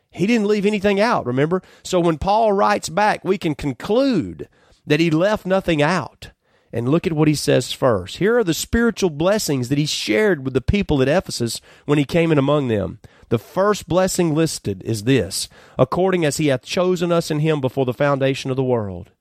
He 0.10 0.26
didn't 0.26 0.48
leave 0.48 0.66
anything 0.66 1.00
out, 1.00 1.26
remember? 1.26 1.62
So 1.84 2.00
when 2.00 2.18
Paul 2.18 2.54
writes 2.54 2.90
back, 2.90 3.26
we 3.26 3.38
can 3.38 3.56
conclude 3.56 4.48
that 4.86 5.00
he 5.00 5.12
left 5.12 5.46
nothing 5.46 5.82
out. 5.82 6.32
And 6.74 6.90
look 6.90 7.08
at 7.08 7.14
what 7.14 7.28
he 7.28 7.36
says 7.36 7.72
first. 7.72 8.18
Here 8.18 8.38
are 8.38 8.44
the 8.44 8.54
spiritual 8.54 9.10
blessings 9.10 9.70
that 9.70 9.78
he 9.78 9.86
shared 9.86 10.44
with 10.44 10.54
the 10.54 10.62
people 10.62 11.02
at 11.02 11.08
Ephesus 11.08 11.62
when 11.86 11.98
he 11.98 12.06
came 12.06 12.32
in 12.32 12.38
among 12.38 12.68
them. 12.68 13.00
The 13.30 13.40
first 13.40 13.88
blessing 13.88 14.34
listed 14.34 14.82
is 14.84 15.04
this 15.04 15.50
according 15.78 16.26
as 16.26 16.38
he 16.38 16.48
hath 16.48 16.64
chosen 16.64 17.12
us 17.12 17.32
in 17.32 17.40
him 17.40 17.62
before 17.62 17.86
the 17.86 17.94
foundation 17.94 18.50
of 18.50 18.58
the 18.58 18.64
world. 18.64 19.12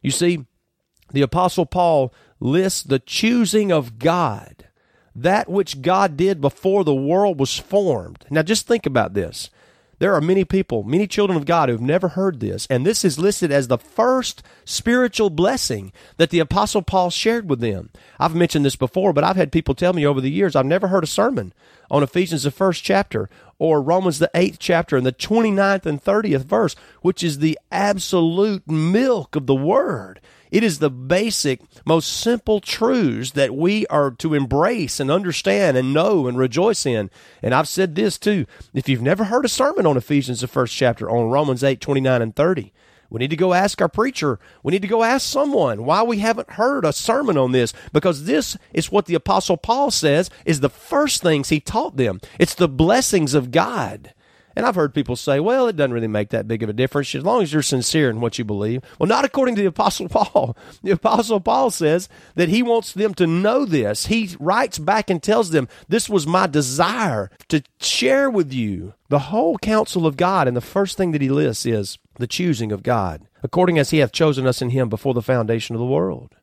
You 0.00 0.10
see, 0.10 0.44
the 1.12 1.22
Apostle 1.22 1.66
Paul 1.66 2.12
lists 2.40 2.82
the 2.82 2.98
choosing 2.98 3.72
of 3.72 3.98
God, 3.98 4.68
that 5.14 5.48
which 5.48 5.82
God 5.82 6.16
did 6.16 6.40
before 6.40 6.84
the 6.84 6.94
world 6.94 7.40
was 7.40 7.58
formed. 7.58 8.24
Now 8.30 8.42
just 8.42 8.66
think 8.66 8.86
about 8.86 9.14
this. 9.14 9.50
There 9.98 10.14
are 10.14 10.20
many 10.20 10.44
people, 10.44 10.82
many 10.84 11.06
children 11.06 11.38
of 11.38 11.46
God 11.46 11.68
who've 11.68 11.80
never 11.80 12.08
heard 12.08 12.40
this, 12.40 12.66
and 12.68 12.84
this 12.84 13.04
is 13.04 13.18
listed 13.18 13.50
as 13.50 13.68
the 13.68 13.78
first 13.78 14.42
spiritual 14.64 15.30
blessing 15.30 15.92
that 16.18 16.30
the 16.30 16.38
Apostle 16.38 16.82
Paul 16.82 17.08
shared 17.08 17.48
with 17.48 17.60
them. 17.60 17.90
I've 18.18 18.34
mentioned 18.34 18.64
this 18.64 18.76
before, 18.76 19.14
but 19.14 19.24
I've 19.24 19.36
had 19.36 19.52
people 19.52 19.74
tell 19.74 19.94
me 19.94 20.04
over 20.04 20.20
the 20.20 20.30
years 20.30 20.54
I've 20.54 20.66
never 20.66 20.88
heard 20.88 21.04
a 21.04 21.06
sermon 21.06 21.54
on 21.90 22.02
Ephesians, 22.02 22.42
the 22.42 22.50
first 22.50 22.84
chapter, 22.84 23.30
or 23.58 23.80
Romans, 23.80 24.18
the 24.18 24.30
eighth 24.34 24.58
chapter, 24.58 24.96
and 24.96 25.06
the 25.06 25.12
29th 25.12 25.86
and 25.86 26.02
30th 26.02 26.44
verse, 26.44 26.76
which 27.00 27.22
is 27.22 27.38
the 27.38 27.58
absolute 27.72 28.68
milk 28.68 29.34
of 29.34 29.46
the 29.46 29.54
Word. 29.54 30.20
It 30.56 30.64
is 30.64 30.78
the 30.78 30.88
basic, 30.88 31.60
most 31.84 32.10
simple 32.10 32.62
truths 32.62 33.32
that 33.32 33.54
we 33.54 33.86
are 33.88 34.12
to 34.12 34.32
embrace 34.32 34.98
and 34.98 35.10
understand 35.10 35.76
and 35.76 35.92
know 35.92 36.26
and 36.26 36.38
rejoice 36.38 36.86
in. 36.86 37.10
And 37.42 37.52
I've 37.52 37.68
said 37.68 37.94
this 37.94 38.16
too. 38.16 38.46
If 38.72 38.88
you've 38.88 39.02
never 39.02 39.24
heard 39.24 39.44
a 39.44 39.50
sermon 39.50 39.84
on 39.84 39.98
Ephesians, 39.98 40.40
the 40.40 40.48
first 40.48 40.74
chapter, 40.74 41.10
on 41.10 41.28
Romans 41.28 41.62
8, 41.62 41.78
29 41.78 42.22
and 42.22 42.34
30, 42.34 42.72
we 43.10 43.18
need 43.18 43.28
to 43.28 43.36
go 43.36 43.52
ask 43.52 43.82
our 43.82 43.88
preacher. 43.90 44.40
We 44.62 44.70
need 44.70 44.80
to 44.80 44.88
go 44.88 45.02
ask 45.02 45.28
someone 45.28 45.84
why 45.84 46.02
we 46.02 46.20
haven't 46.20 46.52
heard 46.52 46.86
a 46.86 46.92
sermon 46.94 47.36
on 47.36 47.52
this 47.52 47.74
because 47.92 48.24
this 48.24 48.56
is 48.72 48.90
what 48.90 49.04
the 49.04 49.14
apostle 49.14 49.58
Paul 49.58 49.90
says 49.90 50.30
is 50.46 50.60
the 50.60 50.70
first 50.70 51.20
things 51.20 51.50
he 51.50 51.60
taught 51.60 51.98
them. 51.98 52.18
It's 52.38 52.54
the 52.54 52.66
blessings 52.66 53.34
of 53.34 53.50
God. 53.50 54.14
And 54.56 54.64
I've 54.64 54.74
heard 54.74 54.94
people 54.94 55.16
say, 55.16 55.38
well, 55.38 55.68
it 55.68 55.76
doesn't 55.76 55.92
really 55.92 56.08
make 56.08 56.30
that 56.30 56.48
big 56.48 56.62
of 56.62 56.70
a 56.70 56.72
difference 56.72 57.14
as 57.14 57.22
long 57.22 57.42
as 57.42 57.52
you're 57.52 57.60
sincere 57.60 58.08
in 58.08 58.22
what 58.22 58.38
you 58.38 58.44
believe. 58.44 58.80
Well, 58.98 59.06
not 59.06 59.26
according 59.26 59.54
to 59.56 59.60
the 59.60 59.68
Apostle 59.68 60.08
Paul. 60.10 60.56
The 60.82 60.92
Apostle 60.92 61.40
Paul 61.40 61.70
says 61.70 62.08
that 62.36 62.48
he 62.48 62.62
wants 62.62 62.94
them 62.94 63.12
to 63.14 63.26
know 63.26 63.66
this. 63.66 64.06
He 64.06 64.34
writes 64.40 64.78
back 64.78 65.10
and 65.10 65.22
tells 65.22 65.50
them, 65.50 65.68
this 65.88 66.08
was 66.08 66.26
my 66.26 66.46
desire 66.46 67.30
to 67.48 67.62
share 67.78 68.30
with 68.30 68.50
you 68.50 68.94
the 69.10 69.18
whole 69.18 69.58
counsel 69.58 70.06
of 70.06 70.16
God. 70.16 70.48
And 70.48 70.56
the 70.56 70.62
first 70.62 70.96
thing 70.96 71.12
that 71.12 71.20
he 71.20 71.28
lists 71.28 71.66
is 71.66 71.98
the 72.14 72.26
choosing 72.26 72.72
of 72.72 72.82
God, 72.82 73.28
according 73.42 73.78
as 73.78 73.90
he 73.90 73.98
hath 73.98 74.12
chosen 74.12 74.46
us 74.46 74.62
in 74.62 74.70
him 74.70 74.88
before 74.88 75.12
the 75.12 75.20
foundation 75.20 75.76
of 75.76 75.80
the 75.80 75.86
world 75.86 76.34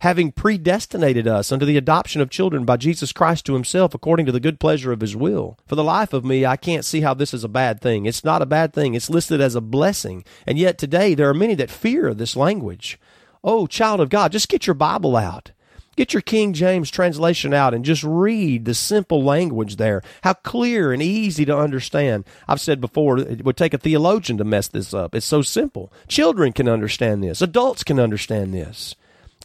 having 0.00 0.32
predestinated 0.32 1.26
us 1.26 1.50
unto 1.50 1.64
the 1.64 1.76
adoption 1.76 2.20
of 2.20 2.30
children 2.30 2.64
by 2.64 2.76
Jesus 2.76 3.12
Christ 3.12 3.46
to 3.46 3.54
himself 3.54 3.94
according 3.94 4.26
to 4.26 4.32
the 4.32 4.40
good 4.40 4.60
pleasure 4.60 4.92
of 4.92 5.00
his 5.00 5.16
will. 5.16 5.58
For 5.66 5.74
the 5.74 5.84
life 5.84 6.12
of 6.12 6.24
me, 6.24 6.44
I 6.44 6.56
can't 6.56 6.84
see 6.84 7.00
how 7.00 7.14
this 7.14 7.32
is 7.32 7.44
a 7.44 7.48
bad 7.48 7.80
thing. 7.80 8.06
It's 8.06 8.24
not 8.24 8.42
a 8.42 8.46
bad 8.46 8.72
thing. 8.72 8.94
It's 8.94 9.10
listed 9.10 9.40
as 9.40 9.54
a 9.54 9.60
blessing. 9.60 10.24
And 10.46 10.58
yet 10.58 10.78
today 10.78 11.14
there 11.14 11.28
are 11.28 11.34
many 11.34 11.54
that 11.54 11.70
fear 11.70 12.12
this 12.14 12.36
language. 12.36 12.98
Oh, 13.42 13.66
child 13.66 14.00
of 14.00 14.08
God, 14.08 14.32
just 14.32 14.48
get 14.48 14.66
your 14.66 14.74
Bible 14.74 15.16
out. 15.16 15.52
Get 15.96 16.12
your 16.12 16.20
King 16.20 16.52
James 16.52 16.90
translation 16.90 17.54
out 17.54 17.72
and 17.72 17.82
just 17.82 18.04
read 18.04 18.66
the 18.66 18.74
simple 18.74 19.24
language 19.24 19.76
there. 19.76 20.02
How 20.22 20.34
clear 20.34 20.92
and 20.92 21.00
easy 21.00 21.46
to 21.46 21.56
understand. 21.56 22.26
I've 22.46 22.60
said 22.60 22.82
before, 22.82 23.18
it 23.18 23.44
would 23.44 23.56
take 23.56 23.72
a 23.72 23.78
theologian 23.78 24.36
to 24.36 24.44
mess 24.44 24.68
this 24.68 24.92
up. 24.92 25.14
It's 25.14 25.24
so 25.24 25.40
simple. 25.40 25.90
Children 26.06 26.52
can 26.52 26.68
understand 26.68 27.24
this. 27.24 27.40
Adults 27.40 27.82
can 27.82 27.98
understand 27.98 28.52
this. 28.52 28.94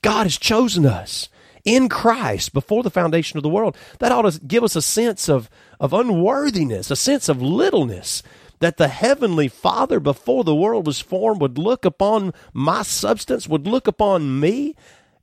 God 0.01 0.23
has 0.23 0.37
chosen 0.37 0.85
us 0.85 1.29
in 1.63 1.89
Christ 1.89 2.53
before 2.53 2.83
the 2.83 2.89
foundation 2.89 3.37
of 3.37 3.43
the 3.43 3.49
world. 3.49 3.77
That 3.99 4.11
ought 4.11 4.29
to 4.29 4.39
give 4.39 4.63
us 4.63 4.75
a 4.75 4.81
sense 4.81 5.29
of, 5.29 5.49
of 5.79 5.93
unworthiness, 5.93 6.91
a 6.91 6.95
sense 6.95 7.29
of 7.29 7.41
littleness. 7.41 8.23
That 8.59 8.77
the 8.77 8.89
heavenly 8.89 9.47
Father 9.47 9.99
before 9.99 10.43
the 10.43 10.55
world 10.55 10.85
was 10.85 10.99
formed 10.99 11.41
would 11.41 11.57
look 11.57 11.83
upon 11.83 12.31
my 12.53 12.83
substance, 12.83 13.47
would 13.47 13.65
look 13.65 13.87
upon 13.87 14.39
me 14.39 14.75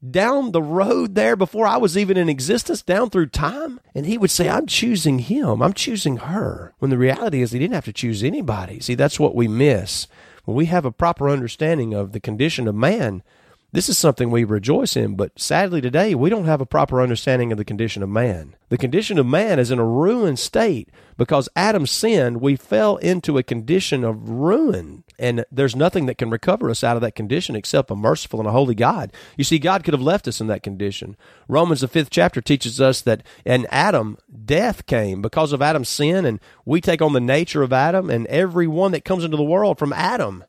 down 0.08 0.52
the 0.52 0.62
road 0.62 1.14
there 1.14 1.36
before 1.36 1.66
I 1.66 1.76
was 1.76 1.96
even 1.96 2.16
in 2.16 2.28
existence, 2.28 2.82
down 2.82 3.10
through 3.10 3.28
time, 3.28 3.80
and 3.94 4.06
he 4.06 4.18
would 4.18 4.30
say, 4.30 4.48
I'm 4.48 4.66
choosing 4.66 5.20
him, 5.20 5.62
I'm 5.62 5.72
choosing 5.72 6.18
her. 6.18 6.74
When 6.78 6.90
the 6.90 6.98
reality 6.98 7.42
is, 7.42 7.52
he 7.52 7.58
didn't 7.58 7.74
have 7.74 7.84
to 7.86 7.92
choose 7.92 8.22
anybody. 8.22 8.80
See, 8.80 8.94
that's 8.94 9.20
what 9.20 9.34
we 9.34 9.48
miss. 9.48 10.06
When 10.44 10.56
we 10.56 10.66
have 10.66 10.84
a 10.84 10.92
proper 10.92 11.28
understanding 11.28 11.94
of 11.94 12.12
the 12.12 12.20
condition 12.20 12.68
of 12.68 12.74
man, 12.74 13.22
this 13.70 13.90
is 13.90 13.98
something 13.98 14.31
we 14.31 14.44
rejoice 14.44 14.96
in, 14.96 15.14
but 15.14 15.38
sadly 15.38 15.83
today 15.83 16.14
we 16.14 16.31
don't 16.31 16.46
have 16.46 16.61
a 16.61 16.66
proper 16.66 17.02
understanding 17.02 17.52
of 17.52 17.59
the 17.59 17.64
condition 17.64 18.02
of 18.02 18.09
man. 18.09 18.57
The 18.70 18.78
condition 18.78 19.18
of 19.18 19.26
man 19.26 19.59
is 19.59 19.70
in 19.70 19.78
a 19.78 19.85
ruined 19.85 20.38
state 20.38 20.88
because 21.18 21.50
Adam 21.54 21.87
sinned. 21.87 22.40
We 22.40 22.57
fell 22.57 22.96
into 22.96 23.37
a 23.37 23.42
condition 23.42 24.04
of 24.04 24.28
ruin, 24.28 25.04
and 25.18 25.44
there's 25.52 25.76
nothing 25.76 26.07
that 26.07 26.16
can 26.16 26.31
recover 26.31 26.70
us 26.70 26.83
out 26.83 26.96
of 26.96 27.02
that 27.02 27.14
condition 27.14 27.57
except 27.57 27.90
a 27.90 27.96
merciful 27.96 28.40
and 28.40 28.48
a 28.48 28.52
holy 28.52 28.74
God. 28.74 29.12
You 29.37 29.44
see, 29.44 29.59
God 29.59 29.85
could 29.85 29.94
have 29.94 30.02
left 30.02 30.28
us 30.28 30.40
in 30.40 30.46
that 30.46 30.62
condition. 30.62 31.16
Romans, 31.46 31.83
the 31.83 31.88
fifth 31.88 32.11
chapter, 32.11 32.40
teaches 32.40 32.81
us 32.81 33.02
that 33.02 33.22
in 33.44 33.66
Adam, 33.70 34.16
death 34.44 34.87
came 34.87 35.20
because 35.20 35.52
of 35.52 35.61
Adam's 35.61 35.88
sin, 35.88 36.24
and 36.24 36.40
we 36.64 36.81
take 36.81 37.02
on 37.02 37.12
the 37.12 37.20
nature 37.20 37.62
of 37.62 37.72
Adam, 37.72 38.09
and 38.09 38.26
every 38.28 38.66
one 38.66 38.92
that 38.92 39.04
comes 39.04 39.24
into 39.24 39.37
the 39.37 39.42
world 39.42 39.78
from 39.78 39.92
Adam 39.92 40.44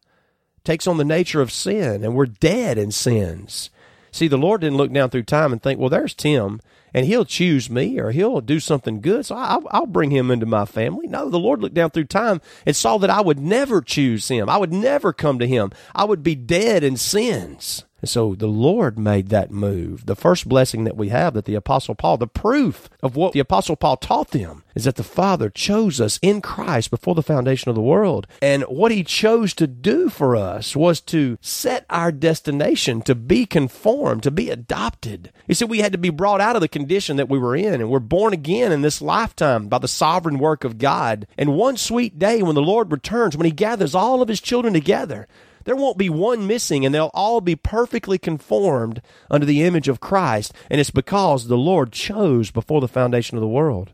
takes 0.69 0.85
on 0.85 0.97
the 0.97 1.03
nature 1.03 1.41
of 1.41 1.51
sin, 1.51 2.03
and 2.03 2.13
we're 2.13 2.27
dead 2.27 2.77
in 2.77 2.91
sins. 2.91 3.71
See, 4.11 4.27
the 4.27 4.37
Lord 4.37 4.61
didn't 4.61 4.77
look 4.77 4.93
down 4.93 5.09
through 5.09 5.23
time 5.23 5.51
and 5.51 5.59
think, 5.59 5.79
well, 5.79 5.89
there's 5.89 6.13
Tim, 6.13 6.61
and 6.93 7.07
he'll 7.07 7.25
choose 7.25 7.71
me 7.71 7.99
or 7.99 8.11
he'll 8.11 8.39
do 8.39 8.59
something 8.59 9.01
good, 9.01 9.25
so 9.25 9.35
I'll, 9.35 9.63
I'll 9.71 9.87
bring 9.87 10.11
him 10.11 10.29
into 10.29 10.45
my 10.45 10.65
family. 10.65 11.07
No, 11.07 11.27
the 11.27 11.39
Lord 11.39 11.59
looked 11.59 11.73
down 11.73 11.89
through 11.89 12.03
time 12.03 12.39
and 12.67 12.75
saw 12.75 12.99
that 12.99 13.09
I 13.09 13.19
would 13.19 13.39
never 13.39 13.81
choose 13.81 14.27
him. 14.27 14.47
I 14.47 14.57
would 14.57 14.71
never 14.71 15.11
come 15.11 15.39
to 15.39 15.47
him. 15.47 15.71
I 15.95 16.05
would 16.05 16.21
be 16.21 16.35
dead 16.35 16.83
in 16.83 16.97
sins. 16.97 17.83
And 18.01 18.09
so 18.09 18.35
the 18.35 18.47
Lord 18.47 18.97
made 18.97 19.29
that 19.29 19.51
move. 19.51 20.05
The 20.05 20.15
first 20.15 20.47
blessing 20.47 20.83
that 20.85 20.97
we 20.97 21.09
have 21.09 21.33
that 21.33 21.45
the 21.45 21.55
Apostle 21.55 21.95
Paul, 21.95 22.17
the 22.17 22.27
proof 22.27 22.89
of 23.03 23.15
what 23.15 23.33
the 23.33 23.39
Apostle 23.39 23.75
Paul 23.75 23.97
taught 23.97 24.31
them, 24.31 24.63
is 24.75 24.85
that 24.85 24.95
the 24.95 25.03
Father 25.03 25.49
chose 25.49 25.99
us 25.99 26.19
in 26.21 26.41
Christ 26.41 26.89
before 26.91 27.15
the 27.15 27.23
foundation 27.23 27.69
of 27.69 27.75
the 27.75 27.81
world. 27.81 28.27
And 28.41 28.63
what 28.63 28.91
he 28.91 29.03
chose 29.03 29.53
to 29.55 29.67
do 29.67 30.09
for 30.09 30.35
us 30.35 30.75
was 30.75 31.01
to 31.01 31.37
set 31.41 31.85
our 31.89 32.11
destination, 32.11 33.01
to 33.03 33.15
be 33.15 33.45
conformed, 33.45 34.23
to 34.23 34.31
be 34.31 34.49
adopted. 34.49 35.31
He 35.47 35.53
said 35.53 35.69
we 35.69 35.79
had 35.79 35.91
to 35.91 35.97
be 35.97 36.09
brought 36.09 36.41
out 36.41 36.55
of 36.55 36.61
the 36.61 36.67
condition 36.67 37.17
that 37.17 37.29
we 37.29 37.39
were 37.39 37.55
in, 37.55 37.75
and 37.75 37.89
we're 37.89 37.99
born 37.99 38.33
again 38.33 38.71
in 38.71 38.81
this 38.81 39.01
lifetime 39.01 39.67
by 39.67 39.79
the 39.79 39.87
sovereign 39.87 40.39
work 40.39 40.63
of 40.63 40.77
God. 40.77 41.27
And 41.37 41.55
one 41.55 41.77
sweet 41.77 42.17
day 42.17 42.41
when 42.41 42.55
the 42.55 42.61
Lord 42.61 42.91
returns, 42.91 43.35
when 43.35 43.45
he 43.45 43.51
gathers 43.51 43.95
all 43.95 44.21
of 44.21 44.29
his 44.29 44.41
children 44.41 44.73
together, 44.73 45.27
there 45.65 45.75
won't 45.75 45.97
be 45.97 46.09
one 46.09 46.47
missing, 46.47 46.85
and 46.85 46.93
they'll 46.93 47.11
all 47.13 47.41
be 47.41 47.55
perfectly 47.55 48.17
conformed 48.17 49.01
under 49.29 49.45
the 49.45 49.63
image 49.63 49.87
of 49.87 49.99
Christ. 49.99 50.53
And 50.69 50.79
it's 50.79 50.91
because 50.91 51.47
the 51.47 51.57
Lord 51.57 51.91
chose 51.91 52.51
before 52.51 52.81
the 52.81 52.87
foundation 52.87 53.37
of 53.37 53.41
the 53.41 53.47
world. 53.47 53.93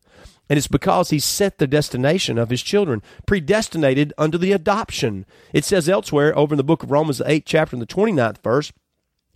And 0.49 0.57
it's 0.57 0.67
because 0.67 1.09
he 1.09 1.19
set 1.19 1.57
the 1.57 1.67
destination 1.67 2.37
of 2.37 2.49
his 2.49 2.61
children, 2.61 3.01
predestinated 3.25 4.13
unto 4.17 4.37
the 4.37 4.51
adoption. 4.51 5.25
It 5.53 5.65
says 5.65 5.89
elsewhere 5.89 6.37
over 6.37 6.53
in 6.53 6.57
the 6.57 6.63
book 6.63 6.83
of 6.83 6.91
Romans, 6.91 7.17
the 7.17 7.23
8th 7.25 7.43
chapter 7.45 7.75
and 7.75 7.81
the 7.81 7.87
29th 7.87 8.43
verse, 8.43 8.71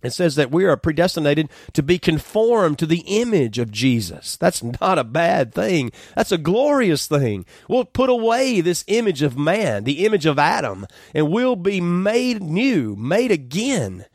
it 0.02 0.10
says 0.10 0.34
that 0.36 0.50
we 0.50 0.64
are 0.64 0.76
predestinated 0.76 1.48
to 1.72 1.82
be 1.82 1.98
conformed 1.98 2.78
to 2.78 2.86
the 2.86 3.04
image 3.06 3.58
of 3.58 3.70
Jesus. 3.70 4.36
That's 4.36 4.62
not 4.62 4.98
a 4.98 5.04
bad 5.04 5.52
thing. 5.52 5.92
That's 6.16 6.32
a 6.32 6.38
glorious 6.38 7.06
thing. 7.06 7.44
We'll 7.68 7.84
put 7.84 8.10
away 8.10 8.60
this 8.60 8.84
image 8.86 9.22
of 9.22 9.38
man, 9.38 9.84
the 9.84 10.04
image 10.06 10.26
of 10.26 10.38
Adam, 10.38 10.86
and 11.14 11.30
we'll 11.30 11.56
be 11.56 11.80
made 11.80 12.42
new, 12.42 12.96
made 12.96 13.30
again, 13.30 14.06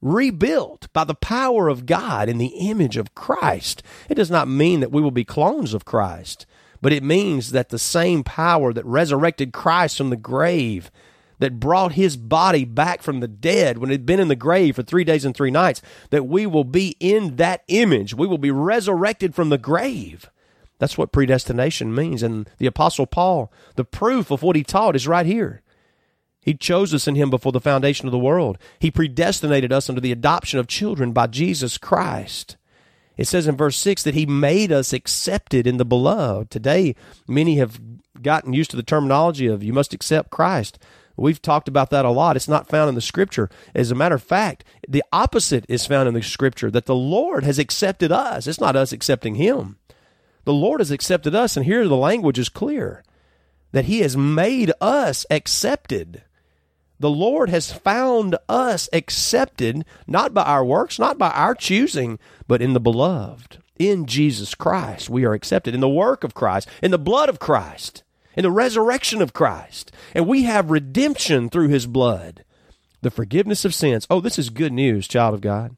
rebuilt 0.00 0.88
by 0.92 1.04
the 1.04 1.14
power 1.14 1.68
of 1.68 1.86
God 1.86 2.28
in 2.28 2.38
the 2.38 2.54
image 2.58 2.96
of 2.96 3.14
Christ. 3.14 3.82
It 4.08 4.16
does 4.16 4.30
not 4.30 4.48
mean 4.48 4.80
that 4.80 4.92
we 4.92 5.00
will 5.00 5.12
be 5.12 5.24
clones 5.24 5.72
of 5.72 5.84
Christ, 5.84 6.44
but 6.82 6.92
it 6.92 7.04
means 7.04 7.52
that 7.52 7.68
the 7.68 7.78
same 7.78 8.24
power 8.24 8.72
that 8.72 8.84
resurrected 8.84 9.52
Christ 9.52 9.96
from 9.96 10.10
the 10.10 10.16
grave 10.16 10.90
that 11.42 11.58
brought 11.58 11.94
his 11.94 12.16
body 12.16 12.64
back 12.64 13.02
from 13.02 13.18
the 13.18 13.26
dead 13.26 13.78
when 13.78 13.90
it 13.90 13.94
had 13.94 14.06
been 14.06 14.20
in 14.20 14.28
the 14.28 14.36
grave 14.36 14.76
for 14.76 14.84
three 14.84 15.02
days 15.02 15.24
and 15.24 15.34
three 15.34 15.50
nights, 15.50 15.82
that 16.10 16.24
we 16.24 16.46
will 16.46 16.62
be 16.62 16.96
in 17.00 17.34
that 17.34 17.64
image. 17.66 18.14
We 18.14 18.28
will 18.28 18.38
be 18.38 18.52
resurrected 18.52 19.34
from 19.34 19.48
the 19.48 19.58
grave. 19.58 20.30
That's 20.78 20.96
what 20.96 21.10
predestination 21.10 21.92
means. 21.92 22.22
And 22.22 22.48
the 22.58 22.66
Apostle 22.66 23.06
Paul, 23.06 23.52
the 23.74 23.84
proof 23.84 24.30
of 24.30 24.44
what 24.44 24.54
he 24.54 24.62
taught 24.62 24.94
is 24.94 25.08
right 25.08 25.26
here. 25.26 25.62
He 26.40 26.54
chose 26.54 26.94
us 26.94 27.08
in 27.08 27.16
him 27.16 27.28
before 27.28 27.50
the 27.50 27.60
foundation 27.60 28.06
of 28.06 28.12
the 28.12 28.18
world. 28.20 28.56
He 28.78 28.92
predestinated 28.92 29.72
us 29.72 29.88
unto 29.88 30.00
the 30.00 30.12
adoption 30.12 30.60
of 30.60 30.68
children 30.68 31.10
by 31.10 31.26
Jesus 31.26 31.76
Christ. 31.76 32.56
It 33.16 33.26
says 33.26 33.48
in 33.48 33.56
verse 33.56 33.76
6 33.78 34.04
that 34.04 34.14
he 34.14 34.26
made 34.26 34.70
us 34.70 34.92
accepted 34.92 35.66
in 35.66 35.76
the 35.76 35.84
beloved. 35.84 36.50
Today, 36.50 36.94
many 37.26 37.56
have 37.56 37.80
gotten 38.22 38.52
used 38.52 38.70
to 38.70 38.76
the 38.76 38.84
terminology 38.84 39.48
of 39.48 39.64
you 39.64 39.72
must 39.72 39.92
accept 39.92 40.30
Christ. 40.30 40.78
We've 41.16 41.40
talked 41.40 41.68
about 41.68 41.90
that 41.90 42.04
a 42.04 42.10
lot. 42.10 42.36
It's 42.36 42.48
not 42.48 42.68
found 42.68 42.88
in 42.88 42.94
the 42.94 43.00
scripture. 43.00 43.50
As 43.74 43.90
a 43.90 43.94
matter 43.94 44.14
of 44.14 44.22
fact, 44.22 44.64
the 44.88 45.04
opposite 45.12 45.64
is 45.68 45.86
found 45.86 46.08
in 46.08 46.14
the 46.14 46.22
scripture 46.22 46.70
that 46.70 46.86
the 46.86 46.94
Lord 46.94 47.44
has 47.44 47.58
accepted 47.58 48.10
us. 48.10 48.46
It's 48.46 48.60
not 48.60 48.76
us 48.76 48.92
accepting 48.92 49.34
him. 49.36 49.78
The 50.44 50.52
Lord 50.52 50.80
has 50.80 50.90
accepted 50.90 51.34
us, 51.34 51.56
and 51.56 51.66
here 51.66 51.86
the 51.86 51.96
language 51.96 52.38
is 52.38 52.48
clear 52.48 53.04
that 53.72 53.84
he 53.86 54.00
has 54.00 54.16
made 54.16 54.72
us 54.80 55.24
accepted. 55.30 56.22
The 56.98 57.10
Lord 57.10 57.48
has 57.48 57.72
found 57.72 58.36
us 58.48 58.88
accepted, 58.92 59.84
not 60.06 60.32
by 60.32 60.42
our 60.42 60.64
works, 60.64 60.98
not 60.98 61.18
by 61.18 61.30
our 61.30 61.54
choosing, 61.54 62.18
but 62.46 62.62
in 62.62 62.74
the 62.74 62.80
beloved. 62.80 63.58
In 63.78 64.06
Jesus 64.06 64.54
Christ, 64.54 65.10
we 65.10 65.24
are 65.24 65.32
accepted. 65.32 65.74
In 65.74 65.80
the 65.80 65.88
work 65.88 66.22
of 66.22 66.34
Christ, 66.34 66.68
in 66.82 66.90
the 66.90 66.98
blood 66.98 67.28
of 67.28 67.40
Christ. 67.40 68.04
In 68.36 68.42
the 68.42 68.50
resurrection 68.50 69.20
of 69.22 69.32
Christ. 69.32 69.92
And 70.14 70.26
we 70.26 70.44
have 70.44 70.70
redemption 70.70 71.48
through 71.48 71.68
his 71.68 71.86
blood, 71.86 72.44
the 73.00 73.10
forgiveness 73.10 73.64
of 73.64 73.74
sins. 73.74 74.06
Oh, 74.10 74.20
this 74.20 74.38
is 74.38 74.50
good 74.50 74.72
news, 74.72 75.08
child 75.08 75.34
of 75.34 75.40
God. 75.40 75.76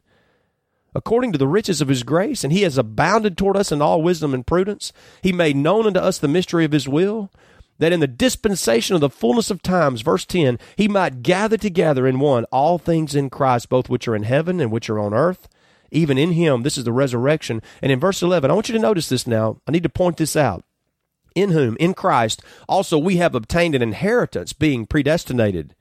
According 0.94 1.32
to 1.32 1.38
the 1.38 1.48
riches 1.48 1.80
of 1.80 1.88
his 1.88 2.04
grace, 2.04 2.44
and 2.44 2.52
he 2.52 2.62
has 2.62 2.78
abounded 2.78 3.36
toward 3.36 3.56
us 3.56 3.72
in 3.72 3.82
all 3.82 4.00
wisdom 4.00 4.32
and 4.32 4.46
prudence, 4.46 4.92
he 5.22 5.32
made 5.32 5.56
known 5.56 5.86
unto 5.86 5.98
us 5.98 6.18
the 6.18 6.28
mystery 6.28 6.64
of 6.64 6.70
his 6.70 6.88
will, 6.88 7.30
that 7.78 7.92
in 7.92 7.98
the 7.98 8.06
dispensation 8.06 8.94
of 8.94 9.00
the 9.00 9.10
fullness 9.10 9.50
of 9.50 9.60
times, 9.60 10.02
verse 10.02 10.24
10, 10.24 10.58
he 10.76 10.86
might 10.86 11.22
gather 11.22 11.56
together 11.56 12.06
in 12.06 12.20
one 12.20 12.44
all 12.52 12.78
things 12.78 13.16
in 13.16 13.28
Christ, 13.28 13.68
both 13.68 13.88
which 13.88 14.06
are 14.06 14.14
in 14.14 14.22
heaven 14.22 14.60
and 14.60 14.70
which 14.70 14.88
are 14.88 15.00
on 15.00 15.12
earth, 15.12 15.48
even 15.90 16.16
in 16.16 16.32
him. 16.32 16.62
This 16.62 16.78
is 16.78 16.84
the 16.84 16.92
resurrection. 16.92 17.60
And 17.82 17.90
in 17.90 17.98
verse 17.98 18.22
11, 18.22 18.48
I 18.48 18.54
want 18.54 18.68
you 18.68 18.74
to 18.74 18.78
notice 18.80 19.08
this 19.08 19.26
now. 19.26 19.56
I 19.66 19.72
need 19.72 19.82
to 19.82 19.88
point 19.88 20.18
this 20.18 20.36
out 20.36 20.64
in 21.34 21.50
whom, 21.50 21.76
in 21.78 21.94
Christ, 21.94 22.42
also 22.68 22.98
we 22.98 23.16
have 23.16 23.34
obtained 23.34 23.74
an 23.74 23.82
inheritance, 23.82 24.52
being 24.52 24.86
predestinated 24.86 25.74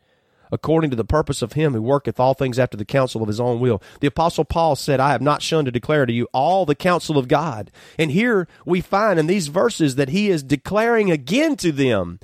according 0.53 0.91
to 0.91 0.95
the 0.95 1.03
purpose 1.03 1.41
of 1.41 1.53
him 1.53 1.73
who 1.73 1.81
worketh 1.81 2.19
all 2.19 2.35
things 2.35 2.59
after 2.59 2.77
the 2.77 2.85
counsel 2.85 3.23
of 3.23 3.27
his 3.27 3.39
own 3.39 3.59
will. 3.59 3.81
The 4.01 4.07
apostle 4.07 4.45
Paul 4.45 4.75
said, 4.75 4.99
I 4.99 5.09
have 5.09 5.21
not 5.21 5.41
shunned 5.41 5.65
to 5.65 5.71
declare 5.71 6.05
to 6.05 6.13
you 6.13 6.27
all 6.31 6.63
the 6.63 6.75
counsel 6.75 7.17
of 7.17 7.27
God. 7.27 7.71
And 7.97 8.11
here 8.11 8.47
we 8.63 8.79
find 8.79 9.17
in 9.17 9.25
these 9.25 9.47
verses 9.47 9.95
that 9.95 10.09
he 10.09 10.29
is 10.29 10.43
declaring 10.43 11.09
again 11.09 11.55
to 11.55 11.71
them 11.71 12.19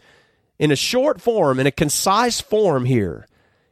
in 0.60 0.72
a 0.72 0.76
short 0.76 1.20
form, 1.20 1.60
in 1.60 1.66
a 1.66 1.72
concise 1.72 2.40
form 2.40 2.86
here. 2.86 3.26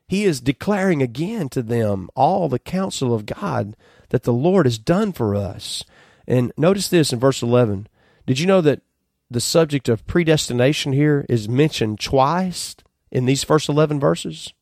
He 0.08 0.24
is 0.24 0.42
declaring 0.42 1.04
again 1.04 1.50
to 1.50 1.62
them 1.62 2.10
all 2.16 2.50
the 2.50 2.58
counsel 2.58 3.14
of 3.14 3.28
God 3.28 3.76
that 4.10 4.24
the 4.24 4.34
Lord 4.34 4.66
has 4.66 4.80
done 4.80 5.14
for 5.14 5.36
us. 5.36 5.84
And 6.28 6.52
notice 6.58 6.88
this 6.88 7.14
in 7.14 7.20
verse 7.20 7.44
11. 7.44 7.88
Did 8.26 8.40
you 8.40 8.48
know 8.48 8.62
that 8.62 8.82
the 9.30 9.42
subject 9.42 9.90
of 9.90 10.06
predestination 10.08 10.94
here 10.94 11.26
is 11.30 11.50
mentioned 11.50 12.00
twice 12.00 12.76
in 13.12 13.26
these 13.26 13.44
first 13.44 13.70
11 13.70 14.00
verses? 14.00 14.54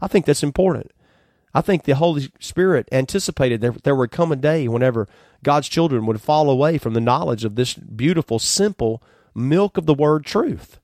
I 0.00 0.08
think 0.08 0.26
that's 0.26 0.42
important. 0.42 0.92
I 1.54 1.60
think 1.60 1.84
the 1.84 1.94
Holy 1.94 2.30
Spirit 2.40 2.88
anticipated 2.90 3.60
that 3.60 3.84
there 3.84 3.94
would 3.94 4.10
come 4.10 4.32
a 4.32 4.36
day 4.36 4.66
whenever 4.66 5.08
God's 5.42 5.68
children 5.68 6.04
would 6.06 6.20
fall 6.20 6.50
away 6.50 6.78
from 6.78 6.94
the 6.94 7.00
knowledge 7.00 7.44
of 7.44 7.54
this 7.54 7.74
beautiful, 7.74 8.38
simple 8.38 9.02
milk 9.34 9.76
of 9.76 9.86
the 9.86 9.94
word 9.94 10.24
truth. 10.24 10.80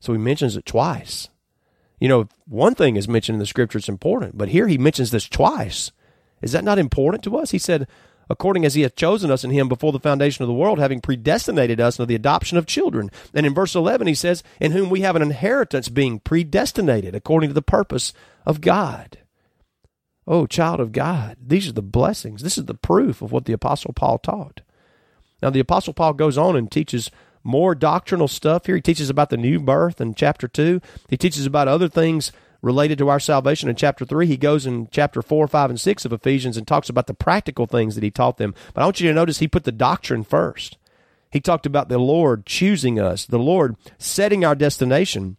So 0.00 0.12
he 0.12 0.18
mentions 0.18 0.56
it 0.56 0.64
twice. 0.64 1.28
You 2.00 2.08
know, 2.08 2.28
one 2.46 2.74
thing 2.74 2.96
is 2.96 3.08
mentioned 3.08 3.36
in 3.36 3.40
the 3.40 3.46
scripture, 3.46 3.78
it's 3.78 3.88
important, 3.88 4.36
but 4.36 4.48
here 4.48 4.66
he 4.66 4.78
mentions 4.78 5.10
this 5.10 5.28
twice. 5.28 5.92
Is 6.42 6.52
that 6.52 6.64
not 6.64 6.78
important 6.78 7.22
to 7.24 7.36
us? 7.36 7.50
He 7.50 7.58
said, 7.58 7.86
according 8.28 8.64
as 8.64 8.74
he 8.74 8.82
hath 8.82 8.96
chosen 8.96 9.30
us 9.30 9.44
in 9.44 9.50
him 9.50 9.68
before 9.68 9.92
the 9.92 10.00
foundation 10.00 10.42
of 10.42 10.48
the 10.48 10.54
world, 10.54 10.78
having 10.78 11.00
predestinated 11.00 11.80
us 11.80 11.98
unto 11.98 12.08
the 12.08 12.14
adoption 12.14 12.58
of 12.58 12.66
children. 12.66 13.10
And 13.32 13.46
in 13.46 13.54
verse 13.54 13.74
11, 13.74 14.06
he 14.06 14.14
says, 14.14 14.42
In 14.60 14.72
whom 14.72 14.90
we 14.90 15.02
have 15.02 15.16
an 15.16 15.22
inheritance, 15.22 15.88
being 15.88 16.20
predestinated 16.20 17.14
according 17.14 17.50
to 17.50 17.54
the 17.54 17.62
purpose 17.62 18.12
of 18.46 18.60
God. 18.60 19.18
Oh, 20.26 20.46
child 20.46 20.80
of 20.80 20.92
God, 20.92 21.36
these 21.44 21.68
are 21.68 21.72
the 21.72 21.82
blessings. 21.82 22.42
This 22.42 22.56
is 22.56 22.64
the 22.64 22.74
proof 22.74 23.20
of 23.20 23.30
what 23.30 23.44
the 23.44 23.52
Apostle 23.52 23.92
Paul 23.92 24.18
taught. 24.18 24.62
Now, 25.42 25.50
the 25.50 25.60
Apostle 25.60 25.92
Paul 25.92 26.14
goes 26.14 26.38
on 26.38 26.56
and 26.56 26.70
teaches 26.70 27.10
more 27.42 27.74
doctrinal 27.74 28.26
stuff 28.26 28.64
here. 28.64 28.76
He 28.76 28.80
teaches 28.80 29.10
about 29.10 29.28
the 29.28 29.36
new 29.36 29.60
birth 29.60 30.00
in 30.00 30.14
chapter 30.14 30.48
2. 30.48 30.80
He 31.10 31.18
teaches 31.18 31.44
about 31.44 31.68
other 31.68 31.88
things 31.88 32.32
related 32.64 32.98
to 32.98 33.08
our 33.08 33.20
salvation 33.20 33.68
in 33.68 33.76
chapter 33.76 34.04
3. 34.04 34.26
He 34.26 34.36
goes 34.36 34.66
in 34.66 34.88
chapter 34.90 35.22
4, 35.22 35.46
5, 35.46 35.70
and 35.70 35.80
6 35.80 36.04
of 36.04 36.12
Ephesians 36.12 36.56
and 36.56 36.66
talks 36.66 36.88
about 36.88 37.06
the 37.06 37.14
practical 37.14 37.66
things 37.66 37.94
that 37.94 38.02
he 38.02 38.10
taught 38.10 38.38
them. 38.38 38.54
But 38.72 38.82
I 38.82 38.84
want 38.86 39.00
you 39.00 39.08
to 39.08 39.14
notice 39.14 39.38
he 39.38 39.48
put 39.48 39.64
the 39.64 39.72
doctrine 39.72 40.24
first. 40.24 40.78
He 41.30 41.40
talked 41.40 41.66
about 41.66 41.88
the 41.88 41.98
Lord 41.98 42.46
choosing 42.46 42.98
us, 42.98 43.26
the 43.26 43.38
Lord 43.38 43.76
setting 43.98 44.44
our 44.44 44.54
destination, 44.54 45.36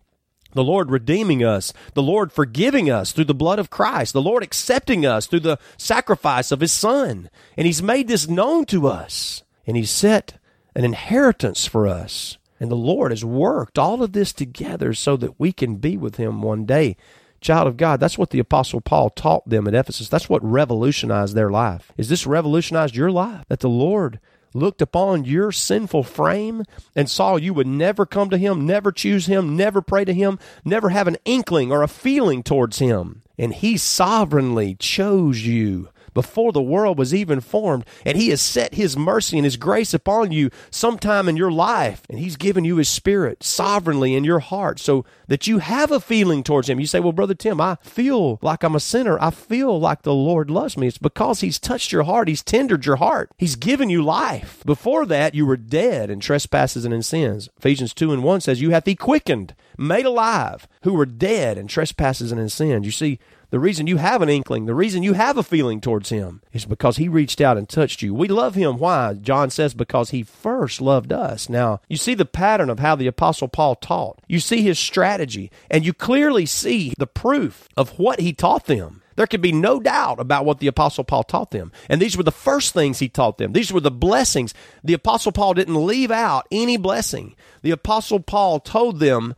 the 0.52 0.64
Lord 0.64 0.92
redeeming 0.92 1.44
us, 1.44 1.74
the 1.94 2.04
Lord 2.04 2.32
forgiving 2.32 2.90
us 2.90 3.12
through 3.12 3.26
the 3.26 3.34
blood 3.34 3.60
of 3.60 3.70
Christ, 3.70 4.14
the 4.14 4.22
Lord 4.22 4.44
accepting 4.44 5.06
us 5.06 5.26
through 5.26 5.42
the 5.42 5.60
sacrifice 5.78 6.52
of 6.52 6.62
his 6.62 6.72
Son. 6.72 7.30
And 7.58 7.66
he's 7.66 7.82
made 7.82 8.08
this 8.08 8.28
known 8.28 8.66
to 8.66 8.88
us, 8.88 9.44
and 9.66 9.76
he's 9.76 9.92
set 9.92 10.38
an 10.76 10.86
inheritance 10.86 11.66
for 11.66 11.88
us. 11.88 12.38
And 12.60 12.72
the 12.72 12.76
Lord 12.76 13.12
has 13.12 13.26
worked 13.26 13.78
all 13.78 14.02
of 14.02 14.14
this 14.14 14.32
together 14.32 14.94
so 14.94 15.18
that 15.18 15.40
we 15.40 15.52
can 15.52 15.76
be 15.76 15.98
with 15.98 16.16
Him 16.16 16.42
one 16.42 16.66
day. 16.66 16.96
Child 17.42 17.68
of 17.68 17.78
God, 17.78 18.00
that's 18.00 18.18
what 18.18 18.32
the 18.32 18.40
Apostle 18.40 18.82
Paul 18.82 19.10
taught 19.10 19.48
them 19.48 19.68
at 19.68 19.76
Ephesus. 19.76 20.10
That's 20.10 20.30
what 20.30 20.44
revolutionized 20.44 21.36
their 21.36 21.52
life. 21.52 21.92
Is 21.98 22.10
this 22.10 22.26
revolutionized 22.26 22.96
your 22.96 23.12
life? 23.12 23.46
That 23.50 23.60
the 23.60 23.70
Lord 23.70 24.20
looked 24.54 24.82
upon 24.82 25.26
your 25.26 25.52
sinful 25.52 26.04
frame 26.04 26.64
and 26.96 27.10
saw 27.10 27.36
you 27.36 27.54
would 27.54 27.68
never 27.68 28.06
come 28.06 28.30
to 28.30 28.38
Him, 28.38 28.66
never 28.66 28.92
choose 28.92 29.26
Him, 29.26 29.56
never 29.56 29.82
pray 29.82 30.06
to 30.06 30.14
Him, 30.14 30.40
never 30.64 30.90
have 30.90 31.08
an 31.08 31.18
inkling 31.26 31.72
or 31.72 31.84
a 31.84 31.88
feeling 31.88 32.42
towards 32.42 32.80
Him. 32.80 33.22
And 33.38 33.54
He 33.54 33.78
sovereignly 33.78 34.76
chose 34.76 35.46
you 35.46 35.90
before 36.16 36.52
the 36.52 36.62
world 36.64 36.98
was 36.98 37.14
even 37.14 37.40
formed. 37.40 37.86
And 38.04 38.18
He 38.18 38.30
has 38.30 38.42
set 38.42 38.74
His 38.74 38.98
mercy 38.98 39.38
and 39.38 39.46
His 39.46 39.58
grace 39.58 39.94
upon 39.94 40.32
you 40.32 40.50
sometime 40.72 41.30
in 41.30 41.38
your 41.38 41.52
life. 41.52 42.02
And 42.10 42.18
He's 42.18 42.38
given 42.38 42.66
you 42.66 42.78
His 42.78 42.90
Spirit 42.90 43.44
sovereignly 43.44 44.16
in 44.16 44.24
your 44.24 44.40
heart 44.40 44.80
so 44.80 45.06
that 45.28 45.46
you 45.46 45.60
have 45.60 45.92
a 45.92 46.00
feeling 46.00 46.42
towards 46.42 46.68
Him. 46.68 46.80
You 46.80 46.88
say, 46.88 47.00
Well, 47.00 47.12
Brother 47.12 47.36
Tim, 47.36 47.62
I 47.62 47.78
feel 47.84 48.40
like 48.42 48.64
I'm 48.64 48.76
a 48.76 48.80
sinner. 48.80 49.22
I 49.22 49.30
feel 49.30 49.80
like 49.80 50.02
the 50.02 50.14
Lord 50.16 50.50
loves 50.50 50.76
me. 50.78 50.88
It's 50.88 50.98
because 50.98 51.42
He's 51.42 51.60
touched 51.60 51.92
your 51.92 52.04
heart, 52.04 52.28
He's 52.28 52.44
tendered 52.44 52.86
your 52.86 52.96
heart, 52.96 53.30
He's 53.38 53.56
given 53.56 53.92
you 53.92 54.02
life. 54.02 54.64
Before 54.66 55.06
that, 55.06 55.36
you 55.36 55.46
were 55.46 55.58
dead 55.58 56.10
in 56.10 56.20
trespasses 56.20 56.86
and 56.86 56.94
in 56.94 57.04
sins. 57.04 57.50
Ephesians 57.58 57.94
2 57.94 58.14
and 58.14 58.24
1 58.24 58.42
says, 58.42 58.62
You 58.62 58.72
hath 58.72 58.86
He 58.86 58.96
quickened, 58.96 59.54
made 59.78 60.06
alive, 60.06 60.68
who 60.84 60.94
were 60.94 61.06
dead 61.06 61.58
in 61.58 61.68
trespasses 61.68 62.32
and 62.32 62.40
in 62.40 62.50
sins. 62.50 62.86
You 62.86 62.92
see, 62.92 63.20
the 63.56 63.60
reason 63.62 63.88
you 63.88 63.96
have 63.96 64.22
an 64.22 64.28
inkling, 64.28 64.66
the 64.66 64.76
reason 64.76 65.02
you 65.02 65.14
have 65.14 65.38
a 65.38 65.42
feeling 65.42 65.80
towards 65.80 66.10
him 66.10 66.42
is 66.52 66.66
because 66.66 66.98
he 66.98 67.08
reached 67.08 67.40
out 67.40 67.58
and 67.58 67.70
touched 67.70 68.02
you. 68.02 68.14
We 68.14 68.28
love 68.28 68.56
him. 68.56 68.78
Why? 68.78 69.14
John 69.14 69.50
says 69.50 69.74
because 69.74 70.10
he 70.10 70.24
first 70.24 70.82
loved 70.82 71.14
us. 71.14 71.48
Now, 71.48 71.80
you 71.88 71.96
see 71.96 72.16
the 72.16 72.26
pattern 72.26 72.70
of 72.70 72.80
how 72.80 72.98
the 72.98 73.08
apostle 73.08 73.48
Paul 73.48 73.76
taught. 73.76 74.20
You 74.28 74.42
see 74.42 74.62
his 74.62 74.78
strategy 74.78 75.52
and 75.72 75.86
you 75.86 75.94
clearly 75.94 76.46
see 76.46 76.92
the 76.98 77.08
proof 77.08 77.70
of 77.78 77.98
what 77.98 78.20
he 78.20 78.34
taught 78.34 78.66
them. 78.66 79.02
There 79.16 79.26
can 79.26 79.40
be 79.40 79.54
no 79.54 79.80
doubt 79.80 80.20
about 80.20 80.44
what 80.44 80.60
the 80.60 80.68
Apostle 80.68 81.06
Paul 81.06 81.24
taught 81.24 81.52
them. 81.52 81.72
And 81.88 82.02
these 82.02 82.18
were 82.18 82.24
the 82.24 82.34
first 82.34 82.74
things 82.74 83.00
he 83.00 83.08
taught 83.08 83.38
them. 83.38 83.54
These 83.54 83.72
were 83.72 83.80
the 83.80 83.90
blessings. 83.90 84.54
The 84.84 84.94
Apostle 84.94 85.32
Paul 85.32 85.54
didn't 85.54 85.86
leave 85.86 86.12
out 86.12 86.46
any 86.52 86.76
blessing. 86.76 87.34
The 87.62 87.72
Apostle 87.72 88.20
Paul 88.20 88.60
told 88.60 89.00
them 89.00 89.34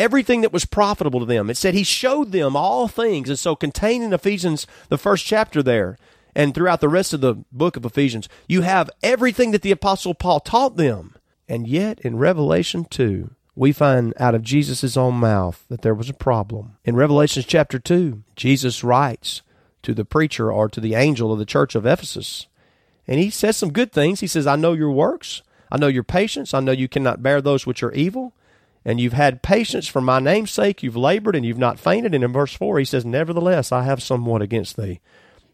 everything 0.00 0.40
that 0.40 0.52
was 0.52 0.64
profitable 0.64 1.20
to 1.20 1.26
them. 1.26 1.50
It 1.50 1.58
said 1.58 1.74
he 1.74 1.84
showed 1.84 2.32
them 2.32 2.56
all 2.56 2.88
things. 2.88 3.28
And 3.28 3.38
so, 3.38 3.54
contained 3.54 4.02
in 4.02 4.12
Ephesians, 4.12 4.66
the 4.88 4.98
first 4.98 5.26
chapter 5.26 5.62
there, 5.62 5.98
and 6.34 6.54
throughout 6.54 6.80
the 6.80 6.88
rest 6.88 7.12
of 7.12 7.20
the 7.20 7.34
book 7.52 7.76
of 7.76 7.84
Ephesians, 7.84 8.28
you 8.48 8.62
have 8.62 8.90
everything 9.02 9.50
that 9.50 9.62
the 9.62 9.70
Apostle 9.70 10.14
Paul 10.14 10.40
taught 10.40 10.76
them. 10.76 11.16
And 11.48 11.68
yet, 11.68 12.00
in 12.00 12.16
Revelation 12.16 12.86
2, 12.88 13.30
we 13.54 13.72
find 13.72 14.14
out 14.18 14.34
of 14.34 14.42
Jesus' 14.42 14.96
own 14.96 15.16
mouth 15.16 15.64
that 15.68 15.82
there 15.82 15.94
was 15.94 16.08
a 16.08 16.14
problem. 16.14 16.76
In 16.84 16.96
Revelation 16.96 17.44
chapter 17.46 17.78
2, 17.78 18.22
Jesus 18.36 18.82
writes 18.82 19.42
to 19.82 19.92
the 19.92 20.04
preacher 20.04 20.50
or 20.50 20.68
to 20.68 20.80
the 20.80 20.94
angel 20.94 21.32
of 21.32 21.38
the 21.38 21.44
church 21.44 21.74
of 21.74 21.84
Ephesus, 21.84 22.46
and 23.06 23.18
he 23.18 23.28
says 23.28 23.56
some 23.56 23.72
good 23.72 23.92
things. 23.92 24.20
He 24.20 24.28
says, 24.28 24.46
I 24.46 24.56
know 24.56 24.72
your 24.72 24.92
works. 24.92 25.42
I 25.70 25.78
know 25.78 25.88
your 25.88 26.04
patience. 26.04 26.54
I 26.54 26.60
know 26.60 26.72
you 26.72 26.88
cannot 26.88 27.22
bear 27.22 27.40
those 27.40 27.66
which 27.66 27.82
are 27.82 27.92
evil 27.92 28.32
and 28.84 29.00
you've 29.00 29.12
had 29.12 29.42
patience 29.42 29.86
for 29.86 30.00
my 30.00 30.20
name's 30.20 30.50
sake, 30.50 30.82
you've 30.82 30.96
labored 30.96 31.36
and 31.36 31.44
you've 31.44 31.58
not 31.58 31.78
fainted. 31.78 32.14
And 32.14 32.24
in 32.24 32.32
verse 32.32 32.54
4, 32.54 32.78
he 32.78 32.84
says, 32.84 33.04
Nevertheless, 33.04 33.72
I 33.72 33.82
have 33.82 34.02
somewhat 34.02 34.42
against 34.42 34.76
thee, 34.76 35.00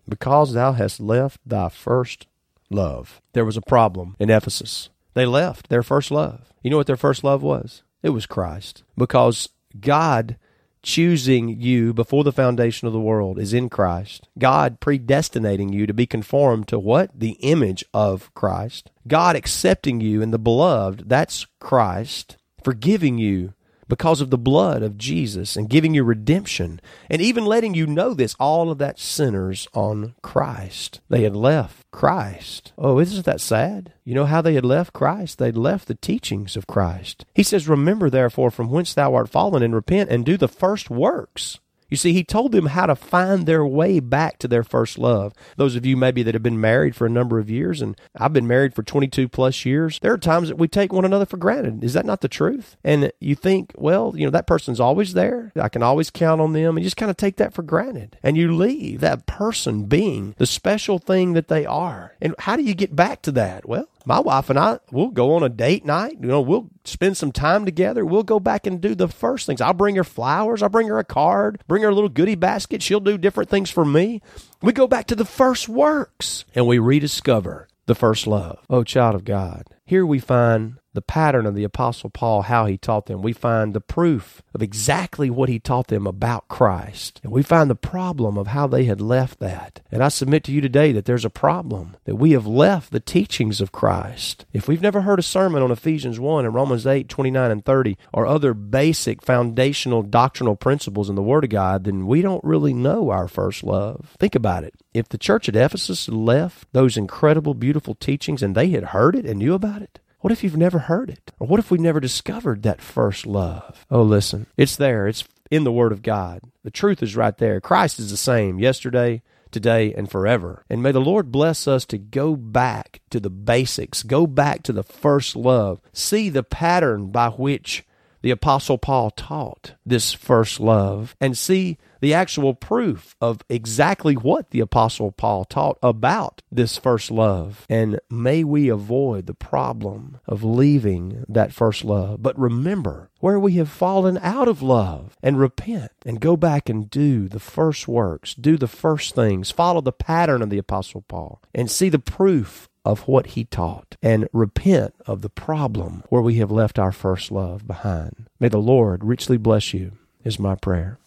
because 0.09 0.53
thou 0.53 0.73
hast 0.73 1.01
left 1.01 1.41
thy 1.45 1.69
first 1.69 2.27
love. 2.71 3.21
There 3.33 3.45
was 3.45 3.57
a 3.57 3.63
problem 3.63 4.17
in 4.19 4.31
Ephesus. 4.31 4.91
They 5.15 5.27
left 5.27 5.69
their 5.69 5.83
first 5.83 6.11
love. 6.11 6.53
You 6.63 6.71
know 6.71 6.77
what 6.77 6.87
their 6.87 6.97
first 6.97 7.25
love 7.25 7.43
was? 7.43 7.83
It 8.03 8.11
was 8.11 8.27
Christ. 8.27 8.85
Because 8.97 9.49
God 9.81 10.37
choosing 10.83 11.49
you 11.61 11.93
before 11.93 12.23
the 12.23 12.33
foundation 12.33 12.87
of 12.87 12.93
the 12.93 13.01
world 13.01 13.41
is 13.41 13.53
in 13.53 13.69
Christ. 13.69 14.29
God 14.39 14.79
predestinating 14.79 15.73
you 15.73 15.85
to 15.85 15.93
be 15.93 16.07
conformed 16.07 16.69
to 16.69 16.79
what? 16.79 17.11
The 17.19 17.33
image 17.41 17.85
of 17.93 18.33
Christ. 18.35 18.91
God 19.09 19.35
accepting 19.35 20.01
you 20.01 20.23
in 20.23 20.31
the 20.31 20.39
beloved, 20.39 21.09
that's 21.09 21.47
Christ 21.59 22.37
forgiving 22.67 23.17
you 23.17 23.55
because 23.87 24.21
of 24.21 24.31
the 24.31 24.37
blood 24.37 24.83
of 24.83 24.99
Jesus 24.99 25.55
and 25.57 25.71
giving 25.71 25.95
you 25.95 26.03
redemption 26.03 26.81
and 27.09 27.23
even 27.23 27.45
letting 27.45 27.75
you 27.75 27.87
know 27.87 28.13
this, 28.13 28.35
all 28.41 28.73
of 28.73 28.79
that 28.79 28.99
sinners 28.99 29.69
on 29.73 30.17
Christ. 30.21 31.01
They 31.09 31.23
had 31.23 31.37
left 31.37 31.89
Christ. 31.93 32.73
Oh, 32.77 32.99
isn't 32.99 33.25
that 33.25 33.41
sad? 33.41 33.93
You 34.05 34.17
know 34.17 34.25
how 34.25 34.43
they 34.43 34.55
had 34.55 34.65
left 34.65 34.93
Christ? 34.93 35.39
They'd 35.39 35.57
left 35.57 35.87
the 35.87 35.95
teachings 35.95 36.57
of 36.57 36.67
Christ. 36.67 37.25
He 37.37 37.45
says, 37.45 37.69
Remember 37.69 38.11
therefore 38.11 38.51
from 38.51 38.69
whence 38.69 38.93
thou 38.93 39.15
art 39.15 39.29
fallen 39.29 39.63
and 39.63 39.73
repent 39.73 40.11
and 40.11 40.27
do 40.27 40.37
the 40.37 40.49
first 40.49 40.91
works. 40.91 41.61
You 41.89 41.97
see, 41.97 42.13
he 42.13 42.25
told 42.25 42.53
them 42.53 42.67
how 42.67 42.87
to 42.87 42.97
find 42.97 43.47
their 43.47 43.65
way 43.65 44.01
back 44.01 44.39
to 44.39 44.49
their 44.49 44.65
first 44.65 44.99
love. 44.99 45.33
Those 45.57 45.77
of 45.77 45.87
you 45.87 45.97
maybe 45.97 46.23
that 46.23 46.35
have 46.35 46.43
been 46.43 46.61
married 46.61 46.97
for 46.97 47.07
a 47.07 47.11
number 47.11 47.39
of 47.39 47.51
years, 47.51 47.81
and 47.81 47.99
I've 48.17 48.33
been 48.33 48.47
married 48.47 48.75
for 48.75 48.83
22 48.83 49.29
plus 49.29 49.65
years, 49.65 49.99
there 50.01 50.13
are 50.13 50.19
times 50.19 50.49
that 50.49 50.59
we 50.59 50.69
take 50.69 50.93
one 50.93 51.05
another 51.05 51.27
for 51.27 51.37
granted. 51.37 51.85
Is 51.85 51.93
that 51.93 52.07
not 52.07 52.21
the 52.21 52.29
truth? 52.29 52.77
And 52.83 53.13
you 53.21 53.35
think, 53.35 53.73
well, 53.77 54.13
you 54.17 54.25
know, 54.25 54.31
that 54.31 54.47
person's 54.47 54.81
always 54.81 55.15
there. 55.15 55.53
I 55.57 55.69
can 55.69 55.83
always 55.83 56.11
count 56.11 56.41
on 56.41 56.53
them. 56.53 56.77
And 56.77 56.79
you 56.79 56.87
just 56.87 56.97
kind 56.97 57.11
of 57.11 57.17
take 57.17 57.37
that 57.37 57.53
for 57.55 57.63
granted. 57.63 58.19
And 58.23 58.37
you 58.37 58.55
leave 58.55 59.01
that 59.01 59.27
person 59.27 59.85
being 59.85 60.35
the 60.39 60.47
special 60.47 60.99
thing 60.99 61.35
that 61.35 61.49
they 61.49 61.65
are. 61.67 62.15
And 62.21 62.35
how 62.41 62.57
do 62.57 62.63
you 62.63 62.75
get 62.75 62.97
back 62.97 63.23
to 63.23 63.33
that? 63.33 63.69
Well, 63.69 63.89
my 64.07 64.21
wife 64.21 64.49
and 64.49 64.59
I, 64.59 64.79
we'll 64.91 65.09
go 65.09 65.35
on 65.35 65.43
a 65.43 65.49
date 65.49 65.85
night. 65.85 66.17
You 66.21 66.29
know, 66.29 66.41
we'll 66.41 66.71
spend 66.85 67.17
some 67.17 67.33
time 67.33 67.65
together. 67.65 68.07
We'll 68.07 68.23
go 68.23 68.39
back 68.41 68.67
and 68.67 68.81
do 68.81 68.95
the 68.95 69.09
first 69.09 69.47
things. 69.47 69.61
I'll 69.61 69.75
bring 69.75 69.97
her 69.97 70.05
flowers. 70.05 70.63
I'll 70.63 70.69
bring 70.69 70.89
her 70.89 70.99
a 70.99 71.05
card, 71.05 71.63
bring 71.67 71.83
her 71.83 71.89
a 71.89 71.95
little 71.95 72.09
goodie 72.09 72.37
basket. 72.37 72.83
She'll 72.83 73.01
do 73.01 73.19
different 73.19 73.51
things 73.51 73.71
for 73.71 73.85
me. 73.85 74.23
We 74.63 74.73
go 74.73 74.87
back 74.87 75.09
to 75.09 75.17
the 75.17 75.25
first 75.25 75.69
works 75.69 76.45
and 76.55 76.67
we 76.67 76.79
rediscover 76.79 77.69
the 77.87 77.95
first 77.95 78.27
love. 78.27 78.65
Oh, 78.71 78.85
child 78.85 79.15
of 79.17 79.25
God. 79.25 79.65
Here 79.85 80.07
we 80.07 80.21
find 80.21 80.77
the 80.97 81.03
pattern 81.03 81.45
of 81.45 81.55
the 81.55 81.63
Apostle 81.63 82.09
Paul, 82.09 82.43
how 82.43 82.65
he 82.65 82.79
taught 82.79 83.05
them. 83.05 83.21
We 83.21 83.35
find 83.35 83.75
the 83.75 83.83
proof 83.83 84.43
of 84.55 84.63
exactly 84.63 85.29
what 85.29 85.51
he 85.51 85.61
taught 85.61 85.89
them 85.89 86.07
about 86.07 86.49
Christ. 86.49 87.21
And 87.23 87.31
we 87.31 87.43
find 87.43 87.69
the 87.69 87.75
problem 87.75 88.39
of 88.39 88.49
how 88.49 88.67
they 88.67 88.87
had 88.87 89.01
left 89.01 89.39
that. 89.41 89.83
And 89.93 90.03
I 90.03 90.09
submit 90.09 90.43
to 90.45 90.53
you 90.53 90.63
today 90.63 90.93
that 90.93 91.05
there's 91.05 91.27
a 91.27 91.31
problem 91.31 91.97
that 92.05 92.17
we 92.17 92.33
have 92.33 92.47
left 92.47 92.91
the 92.91 92.99
teachings 92.99 93.61
of 93.61 93.73
Christ. 93.73 94.47
If 94.55 94.67
we've 94.67 94.81
never 94.81 95.03
heard 95.03 95.19
a 95.19 95.23
sermon 95.23 95.63
on 95.63 95.71
Ephesians 95.71 96.19
1 96.19 96.47
and 96.47 96.55
Romans 96.55 96.87
8, 96.87 97.11
29 97.11 97.51
and 97.51 97.63
30, 97.63 97.99
or 98.15 98.27
other 98.27 98.55
basic 98.55 99.21
foundational 99.21 100.03
doctrinal 100.03 100.57
principles 100.57 101.11
in 101.11 101.15
the 101.15 101.23
Word 101.23 101.45
of 101.45 101.51
God, 101.51 101.85
then 101.85 102.07
we 102.07 102.23
don't 102.23 102.43
really 102.43 102.73
know 102.73 103.11
our 103.11 103.29
first 103.29 103.63
love. 103.63 104.17
Think 104.19 104.35
about 104.35 104.65
it. 104.65 104.73
If 104.95 105.11
the 105.11 105.19
church 105.19 105.47
at 105.47 105.57
Ephesus 105.57 106.09
left 106.09 106.67
those 106.73 106.97
incredible, 106.97 107.53
beautiful 107.53 107.95
teachings 107.95 108.43
and 108.43 108.55
they 108.55 108.71
had 108.71 108.85
heard 108.85 109.15
it 109.15 109.27
and 109.27 109.39
knew 109.39 109.53
about 109.53 109.83
it, 109.83 110.01
what 110.27 110.33
if 110.33 110.43
you've 110.43 110.57
never 110.57 110.81
heard 110.81 111.09
it? 111.09 111.31
Or 111.39 111.47
what 111.47 111.61
if 111.61 111.71
we 111.71 111.79
never 111.79 112.01
discovered 112.01 112.65
that 112.65 112.81
first 112.81 113.29
love? 113.29 113.87
Oh, 113.93 114.03
listen, 114.03 114.47
it's 114.57 114.75
there. 114.75 115.07
It's 115.07 115.23
in 115.53 115.63
the 115.63 115.71
Word 115.71 115.93
of 115.93 116.03
God. 116.03 116.41
The 116.65 116.71
truth 116.73 117.01
is 117.01 117.15
right 117.15 117.39
there. 117.39 117.61
Christ 117.61 118.01
is 118.01 118.11
the 118.11 118.17
same 118.17 118.59
yesterday, 118.59 119.23
today, 119.53 119.95
and 119.95 120.11
forever. 120.11 120.65
And 120.69 120.83
may 120.83 120.91
the 120.91 121.01
Lord 121.01 121.31
bless 121.31 121.69
us 121.69 121.85
to 121.85 121.99
go 121.99 122.35
back 122.35 123.03
to 123.11 123.21
the 123.21 123.31
basics, 123.31 124.03
go 124.03 124.27
back 124.27 124.65
to 124.65 124.73
the 124.73 124.83
first 124.83 125.37
love, 125.37 125.81
see 125.93 126.29
the 126.29 126.43
pattern 126.43 127.13
by 127.13 127.29
which 127.29 127.86
the 128.27 128.33
Apostle 128.33 128.77
Paul 128.77 129.13
taught 129.13 129.75
this 129.87 130.13
first 130.13 130.59
love, 130.59 131.15
and 131.21 131.39
see 131.39 131.79
the 132.01 132.13
actual 132.13 132.55
proof 132.55 133.15
of 133.21 133.39
exactly 133.49 134.15
what 134.15 134.51
the 134.51 134.59
Apostle 134.59 135.13
Paul 135.13 135.45
taught 135.45 135.79
about 135.81 136.43
this 136.51 136.77
first 136.77 137.13
love. 137.13 137.65
And 137.71 138.01
may 138.11 138.43
we 138.43 138.69
avoid 138.69 139.27
the 139.27 139.35
problem 139.35 140.19
of 140.27 140.43
leaving 140.43 141.25
that 141.29 141.53
first 141.53 141.85
love. 141.85 142.21
But 142.21 142.37
remember 142.37 143.11
where 143.21 143.39
we 143.39 143.53
have 143.53 143.69
fallen 143.69 144.19
out 144.19 144.49
of 144.49 144.61
love 144.61 145.17
and 145.23 145.39
repent 145.39 145.93
and 146.05 146.21
go 146.21 146.37
back 146.37 146.69
and 146.69 146.91
do 146.91 147.29
the 147.29 147.39
first 147.39 147.87
works, 147.87 148.35
do 148.35 148.57
the 148.57 148.67
first 148.67 149.15
things, 149.15 149.53
follow 149.53 149.81
the 149.81 149.93
pattern 149.93 150.43
of 150.43 150.51
the 150.51 150.59
Apostle 150.59 151.05
Paul, 151.07 151.41
and 151.55 151.71
see 151.71 151.89
the 151.89 152.01
proof 152.01 152.69
of 152.87 153.01
what 153.09 153.27
he 153.27 153.45
taught 153.45 153.97
and 154.01 154.29
repent 154.33 154.95
of 155.07 155.21
the 155.21 155.29
problem 155.29 156.05
where 156.09 156.23
we 156.23 156.37
have 156.37 156.53
left 156.53 156.79
our 156.79 156.93
first 156.93 157.33
love 157.33 157.67
behind. 157.67 158.29
May 158.39 158.49
the 158.49 158.59
Lord 158.59 159.05
richly 159.05 159.37
bless 159.37 159.75
you, 159.75 159.93
is 160.25 160.39
my 160.39 160.55
prayer. 160.55 160.99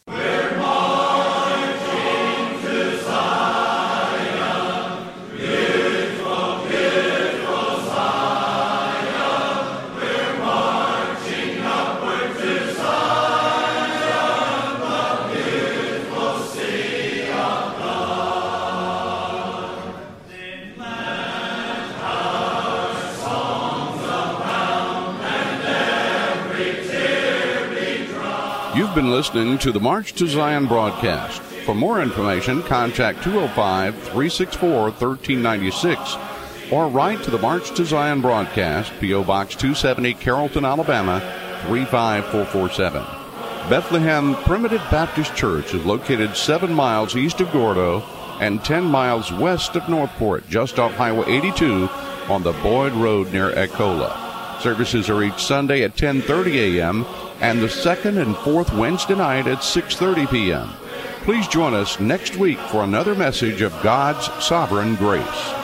You've 28.89 28.95
been 28.95 29.12
listening 29.12 29.60
to 29.60 29.71
the 29.71 29.80
March 29.80 30.13
to 30.13 30.25
Zion 30.25 30.65
broadcast. 30.65 31.43
For 31.63 31.75
more 31.75 32.02
information, 32.02 32.63
contact 32.63 33.23
205 33.23 33.93
364 33.93 34.82
1396 34.82 36.17
or 36.71 36.88
write 36.88 37.21
to 37.21 37.30
the 37.30 37.38
March 37.38 37.69
to 37.75 37.86
Zion 37.86 38.19
broadcast, 38.19 38.91
P.O. 38.99 39.25
Box 39.25 39.54
270, 39.54 40.15
Carrollton, 40.15 40.65
Alabama 40.65 41.19
35447. 41.67 43.04
Bethlehem 43.69 44.34
Primitive 44.38 44.82
Baptist 44.89 45.36
Church 45.36 45.75
is 45.75 45.86
located 45.86 46.36
seven 46.36 46.73
miles 46.73 47.15
east 47.15 47.41
of 47.41 47.52
Gordo 47.52 48.02
and 48.39 48.65
10 48.65 48.86
miles 48.86 49.32
west 49.32 49.75
of 49.75 49.88
Northport, 49.88 50.49
just 50.49 50.80
off 50.80 50.93
Highway 50.93 51.32
82 51.32 51.88
on 52.28 52.41
the 52.41 52.54
Boyd 52.54 52.93
Road 52.93 53.32
near 53.32 53.52
Echola. 53.52 54.30
Services 54.62 55.10
are 55.10 55.23
each 55.23 55.45
Sunday 55.45 55.84
at 55.84 55.95
10:30 55.95 56.80
a.m. 56.80 57.06
and 57.41 57.62
the 57.62 57.69
second 57.69 58.17
and 58.17 58.36
fourth 58.38 58.73
Wednesday 58.73 59.15
night 59.15 59.47
at 59.47 59.60
6:30 59.60 60.30
p.m. 60.30 60.69
Please 61.23 61.47
join 61.47 61.73
us 61.73 61.99
next 61.99 62.36
week 62.38 62.60
for 62.60 62.84
another 62.84 63.15
message 63.15 63.62
of 63.62 63.73
God's 63.82 64.25
sovereign 64.43 64.95
grace. 64.95 65.59